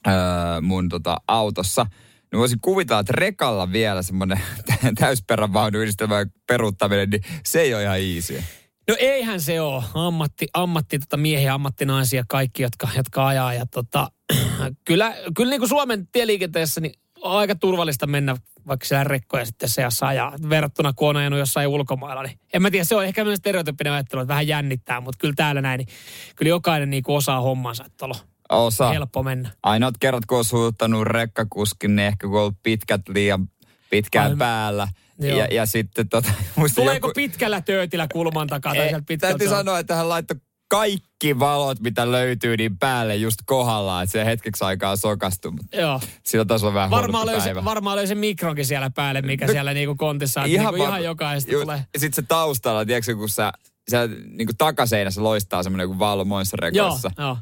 [0.06, 0.12] öö,
[0.60, 1.86] mun tota, autossa.
[2.32, 4.40] Niin voisin kuvitella, että rekalla vielä semmoinen
[5.00, 8.42] täysperän vaunu yhdistelmä peruuttaminen, niin se ei ole ihan easy.
[8.88, 9.84] No eihän se ole.
[9.94, 13.54] Ammatti, ammatti tota miehiä, ammattinaisia, kaikki, jotka, jotka ajaa.
[13.54, 14.10] Ja tota,
[14.86, 18.36] kyllä, kyllä niin kuin Suomen tieliikenteessä niin on aika turvallista mennä
[18.66, 20.32] vaikka siellä rekkoja sitten seassa ajaa.
[20.48, 22.22] Verrattuna kun on ajanut jossain ulkomailla.
[22.22, 25.00] Niin en mä tiedä, se on ehkä myös stereotyyppinen ajattelu, että vähän jännittää.
[25.00, 25.88] Mutta kyllä täällä näin, niin
[26.36, 28.14] kyllä jokainen niin kuin osaa hommansa, että on
[28.48, 28.88] Osa.
[28.88, 29.50] helppo mennä.
[29.62, 33.48] Ainoat kerrat, kun on suuttanut rekkakuskin, niin ehkä kun on ollut pitkät liian
[33.90, 34.88] pitkään Ai- päällä.
[35.20, 35.38] Joo.
[35.38, 36.32] Ja, ja sitten tota,
[36.74, 39.38] Tuleeko joku, pitkällä töötillä kulman takaa tai Ei, sieltä pitkältä?
[39.38, 40.36] täytyy sanoa, että hän laittoi
[40.70, 45.50] kaikki valot, mitä löytyy, niin päälle just kohdallaan, että se hetkeksi aikaa sokastui.
[45.52, 46.00] Mutta Joo.
[46.24, 47.64] sillä taas on vähän Varmaan löysi, päivä.
[47.64, 50.48] varmaan löysi mikronkin siellä päälle, mikä siellä niinku kontissa on.
[50.48, 51.84] Ihan, niinku var- ihan jokaista Ju- tulee.
[51.94, 53.52] Ja sitten se taustalla, tiedätkö, kun sä,
[53.90, 57.10] sä niin takaseinässä loistaa semmoinen joku valo monsterrekoissa.
[57.18, 57.36] Joo, joo.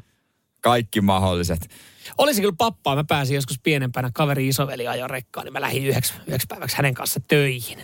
[0.67, 1.69] Kaikki mahdolliset.
[2.17, 2.95] Olisi kyllä pappaa.
[2.95, 6.93] Mä pääsin joskus pienempänä kaveri isoveli ajoi rekkaan, niin mä lähdin yhdeksi, yhdeksi päiväksi hänen
[6.93, 7.77] kanssa töihin.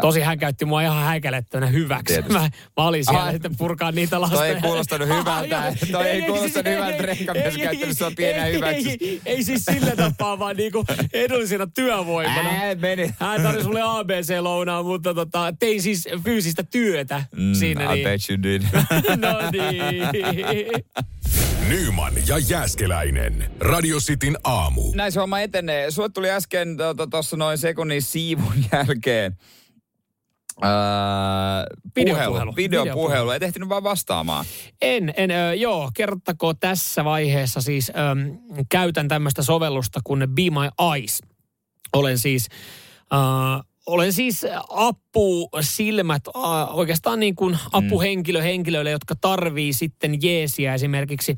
[0.00, 2.14] Tosi hän käytti mua ihan häikälettänä hyväksi.
[2.14, 2.32] Tietysti.
[2.32, 2.40] Mä,
[2.76, 3.32] mä olin siellä Ai.
[3.32, 4.40] sitten purkaa niitä lasteja.
[4.40, 5.72] Toi ei kuulostanut hyvältä.
[5.92, 8.96] Toi ei kuulostanut hyvältä rekkamies käyttänyt sua pienenä ei, hyväksi.
[9.00, 12.48] Ei, ei, siis sillä tapaa, vaan niinku edullisena työvoimana.
[12.50, 13.14] Ää, meni.
[13.20, 17.84] Hän tarjosi mulle ABC-lounaa, mutta tota, tein siis fyysistä työtä Mm, siinä.
[17.92, 18.04] I Niin.
[18.08, 18.62] bet you did.
[19.26, 20.68] no niin.
[21.68, 23.50] Nyman ja Jääskeläinen.
[23.60, 24.82] Radio Cityn aamu.
[24.94, 25.90] Näin se homma etenee.
[25.90, 26.76] Sulle tuli äsken
[27.10, 29.36] tuossa noin sekunnin siivun jälkeen
[30.64, 30.70] Öö,
[31.96, 32.32] Videopuhelu.
[32.32, 32.56] puhelu.
[32.56, 33.30] Videopuhelu.
[33.30, 34.44] Et ehtinyt vaan vastaamaan.
[34.82, 37.94] En, en ö, joo, kerrottako tässä vaiheessa siis ö,
[38.68, 41.22] käytän tämmöistä sovellusta kuin Be My Eyes.
[41.92, 42.48] Olen siis,
[43.12, 43.16] ö,
[43.88, 46.22] olen siis apu silmät
[46.70, 51.36] oikeastaan niin kuin apuhenkilö henkilöille, jotka tarvii sitten jeesiä esimerkiksi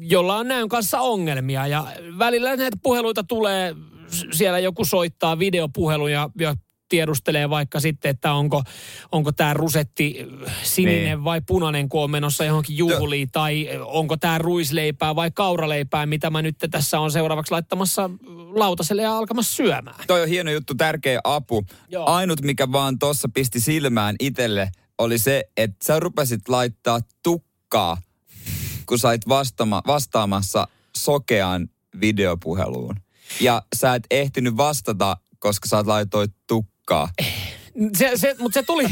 [0.00, 1.66] jolla on näön kanssa ongelmia.
[1.66, 1.86] Ja
[2.18, 3.74] välillä näitä puheluita tulee,
[4.32, 6.54] siellä joku soittaa videopuheluja ja
[6.90, 8.62] tiedustelee vaikka sitten, että onko,
[9.12, 10.26] onko tämä rusetti
[10.62, 11.24] sininen Niin.
[11.24, 16.42] vai punainen, kun on menossa johonkin juhliin, tai onko tämä ruisleipää vai kauraleipää, mitä mä
[16.42, 18.10] nyt tässä on seuraavaksi laittamassa
[18.54, 20.04] lautaselle ja alkamassa syömään.
[20.06, 21.64] Toi on hieno juttu, tärkeä apu.
[21.88, 22.06] Joo.
[22.06, 27.96] Ainut, mikä vaan tossa pisti silmään itselle, oli se, että sä rupesit laittaa tukkaa,
[28.86, 31.68] kun sait vastaama, vastaamassa sokeaan
[32.00, 32.96] videopuheluun.
[33.40, 36.69] Ja sä et ehtinyt vastata, koska sä laitoit tukkaa.
[37.96, 38.84] Se, se, mutta se tuli,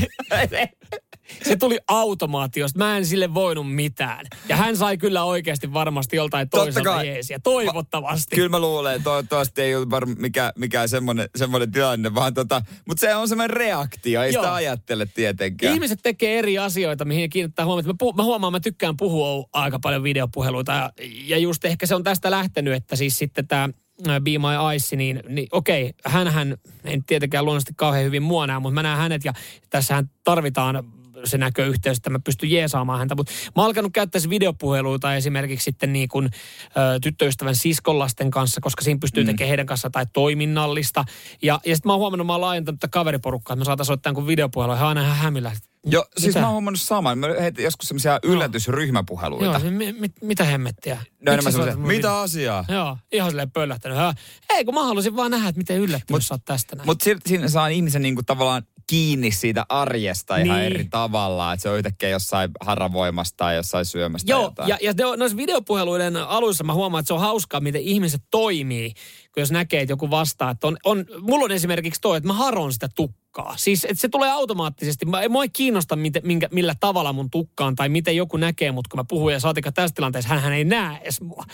[1.43, 2.79] se tuli automaatiosta.
[2.79, 4.27] Mä en sille voinut mitään.
[4.49, 7.39] Ja hän sai kyllä oikeasti varmasti joltain toiselta jeesiä.
[7.39, 8.37] Toivottavasti.
[8.37, 13.01] Kyllä mä luulen, toivottavasti ei ollut varmaan mikään, mikään semmoinen, semmoinen tilanne, vaan tota, mutta
[13.01, 14.53] se on semmoinen reaktio, ei sitä Joo.
[14.53, 15.75] ajattele tietenkään.
[15.75, 17.89] Ihmiset tekee eri asioita, mihin kiinnittää huomiota.
[17.89, 20.73] Mä, puh- mä huomaan, mä tykkään puhua aika paljon videopuheluita.
[20.73, 20.91] Ja,
[21.25, 23.69] ja just ehkä se on tästä lähtenyt, että siis sitten tämä
[24.05, 28.75] Be My Eyes, niin, niin okei, hänhän, en tietenkään luonnollisesti kauhean hyvin mua näe, mutta
[28.75, 29.33] mä näen hänet ja
[29.71, 30.85] tässähän tarvitaan
[31.25, 33.15] se näköyhteys, että mä pystyn jeesaamaan häntä.
[33.15, 36.25] Mutta mä oon alkanut käyttää videopuheluita esimerkiksi sitten niin kuin,
[36.65, 41.05] ö, tyttöystävän siskollasten kanssa, koska siinä pystyy tekemään heidän kanssa tai toiminnallista.
[41.43, 44.11] Ja, ja sitten mä oon huomannut, mä oon laajentanut tätä kaveriporukkaa, että mä saataisiin ottaa
[44.11, 44.77] jonkun videopuhelua.
[44.77, 45.53] Hän on aina ihan hämillä.
[45.87, 46.41] Joo, siis Mitä?
[46.41, 47.19] mä oon huomannut saman.
[47.19, 49.45] Mä heitin joskus semmoisia yllätysryhmäpuheluita.
[49.45, 50.95] Joo, se, mi, mit, mitä hemmettiä?
[50.95, 52.65] No Miksi sä semmoisia, soitat mun mitä asiaa?
[52.69, 53.99] Joo, ihan silleen pöllähtänyt.
[53.99, 54.15] Hä?
[54.51, 56.87] Ei, kun mä halusin vaan nähdä, että miten yllättynyt Mut- sä oot tästä näin.
[56.87, 60.67] Mutta siinä saa ihmisen niinku tavallaan kiinni siitä arjesta ihan Niin.
[60.73, 61.53] eri tavalla.
[61.53, 64.69] Että se on yhtäkkiä jossain haravoimassa tai jossain syömässä Joo, jotain.
[64.69, 68.23] ja, ja ne on- noissa videopuheluiden aluissa mä huomaan, että se on hauskaa, miten ihmiset
[68.31, 68.93] toimii,
[69.41, 70.51] jos näkee, että joku vastaa.
[70.51, 73.55] Että on, on, mulla on esimerkiksi toi, että mä haron sitä tukkaa.
[73.57, 75.07] Siis, että se tulee automaattisesti.
[75.07, 78.89] Mä, mua ei kiinnosta, miten, minkä, millä tavalla mun tukkaan tai miten joku näkee mut,
[78.89, 79.33] kun mä puhun.
[79.33, 81.45] Ja saatika tässä tilanteessa, hän ei näe edes mua.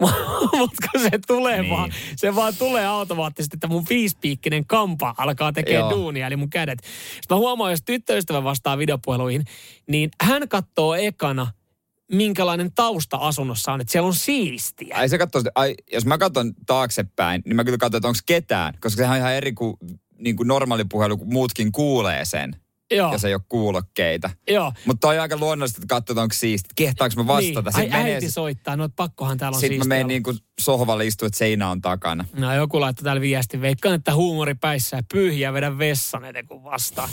[0.58, 1.70] Mutta se tulee Niin.
[1.70, 6.78] vaan, se vaan tulee automaattisesti, että mun viispiikkinen kampa alkaa tekemään duunia, eli mun kädet.
[6.80, 9.44] Sitten mä huomaan, jos tyttöystävä vastaa videopuheluihin,
[9.86, 11.46] niin hän katsoo ekana,
[12.12, 14.96] minkälainen tausta asunnossa on, että siellä on siistiä.
[14.96, 18.74] Ai se katsoo, ai, jos mä katson taaksepäin, niin mä kyllä katson, että onko ketään.
[18.80, 19.76] Koska sehän on ihan eri kuin,
[20.18, 22.56] niin kuin normaali puhelu, kun muutkin kuulee sen.
[22.92, 24.30] Joo, Ja se ei ole kuulokkeita.
[24.50, 24.72] joo.
[24.86, 26.68] Mutta on aika luonnollista, että katsotaan, onko siisti.
[26.76, 27.70] Kehtaanko mä vastata?
[27.78, 27.94] Niin.
[27.94, 31.26] Ai äiti soittaa, no pakkohan täällä on Sitten mä siistiä menen niin kuin sohvalle istua,
[31.26, 32.24] että seinä on takana.
[32.32, 36.64] No joku laittoi täällä viesti, veikkaan, että huumori päissä ja pyyhiä vedä vessan ennen kuin
[36.64, 37.08] vastaa.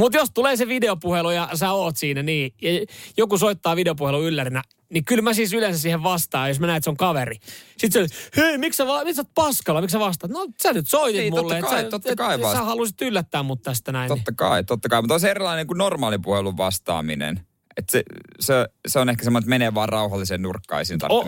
[0.00, 2.70] Mutta jos tulee se videopuhelu ja sä oot siinä, niin ja
[3.16, 6.84] joku soittaa videopuhelu yllärinä, niin kyllä mä siis yleensä siihen vastaan, jos mä näen, että
[6.84, 7.36] se on kaveri.
[7.78, 10.30] Sitten se, hei, miksi sä, va- miksi sä oot paskalla, miksi sä vastaat?
[10.32, 13.02] No sä nyt soitit Niin, mulle, totta kai, sä, totta et- kai sä vasta- halusit
[13.02, 14.08] yllättää mut tästä näin.
[14.08, 15.02] niin- Totta kai, totta kai.
[15.02, 17.40] Mutta on se erilainen kuin normaali puhelun vastaaminen.
[17.76, 18.02] Et se,
[18.40, 18.54] se,
[18.88, 20.84] se, on ehkä semmoinen, että menee vaan rauhalliseen nurkkaan.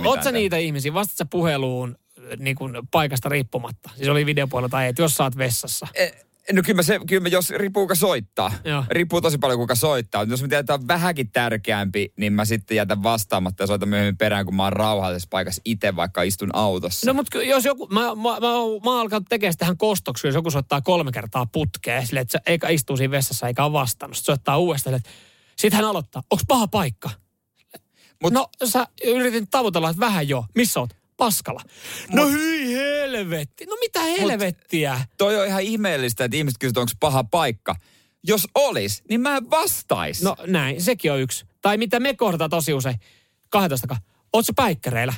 [0.07, 3.91] oot sä niitä ihmisiä, vastaat sä puheluun äh, niin kuin paikasta riippumatta?
[3.97, 5.87] Siis oli videopuhelu tai ei, että jos sä oot vessassa.
[5.95, 6.12] Eh,
[6.53, 8.53] No kyllä mä, se, kyllä mä jos riippuu kuka soittaa.
[8.64, 8.84] Joo.
[8.90, 10.22] Riippuu tosi paljon kuka soittaa.
[10.22, 14.16] Jos mä tiedän, että on vähänkin tärkeämpi, niin mä sitten jätän vastaamatta ja soitan myöhemmin
[14.16, 17.07] perään, kun mä oon rauhallisessa paikassa itse, vaikka istun autossa.
[17.07, 20.51] No mutta jos joku, mä, mä, mä, mä oon alkanut tekemään tähän kostoksi, jos joku
[20.51, 24.16] soittaa kolme kertaa putkeen, silleen, että se eikä istuu siinä vessassa eikä ole vastannut.
[24.16, 25.11] Sitten soittaa uudestaan, että
[25.57, 27.11] sitten hän aloittaa, onko paha paikka?
[28.24, 30.45] Mut- no sä yritin tavoitella, että vähän jo.
[30.55, 31.01] Missä oot?
[31.27, 31.62] Paskalla.
[32.12, 33.66] No hyi helvetti.
[33.66, 35.01] No mitä helvettiä?
[35.18, 37.75] Toi on ihan ihmeellistä, että ihmiset kysyvät, onko paha paikka.
[38.25, 40.23] Jos olis, niin mä en vastais.
[40.23, 41.45] No näin, sekin on yksi.
[41.61, 42.97] Tai mitä me kohdataan tosi usein.
[43.49, 43.97] 12.
[44.33, 45.14] Ootko päikkäreillä?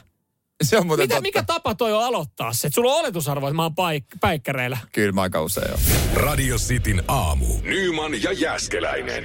[0.62, 1.22] se on muuten Mitä, totta.
[1.22, 2.66] mikä tapa toi on aloittaa se?
[2.66, 4.78] Että sulla on oletusarvo, että mä oon paik- päikkäreillä.
[4.92, 5.78] Kyllä mä aika usein on.
[6.14, 7.46] Radio Cityn aamu.
[7.62, 9.24] Nyman ja Jäskeläinen.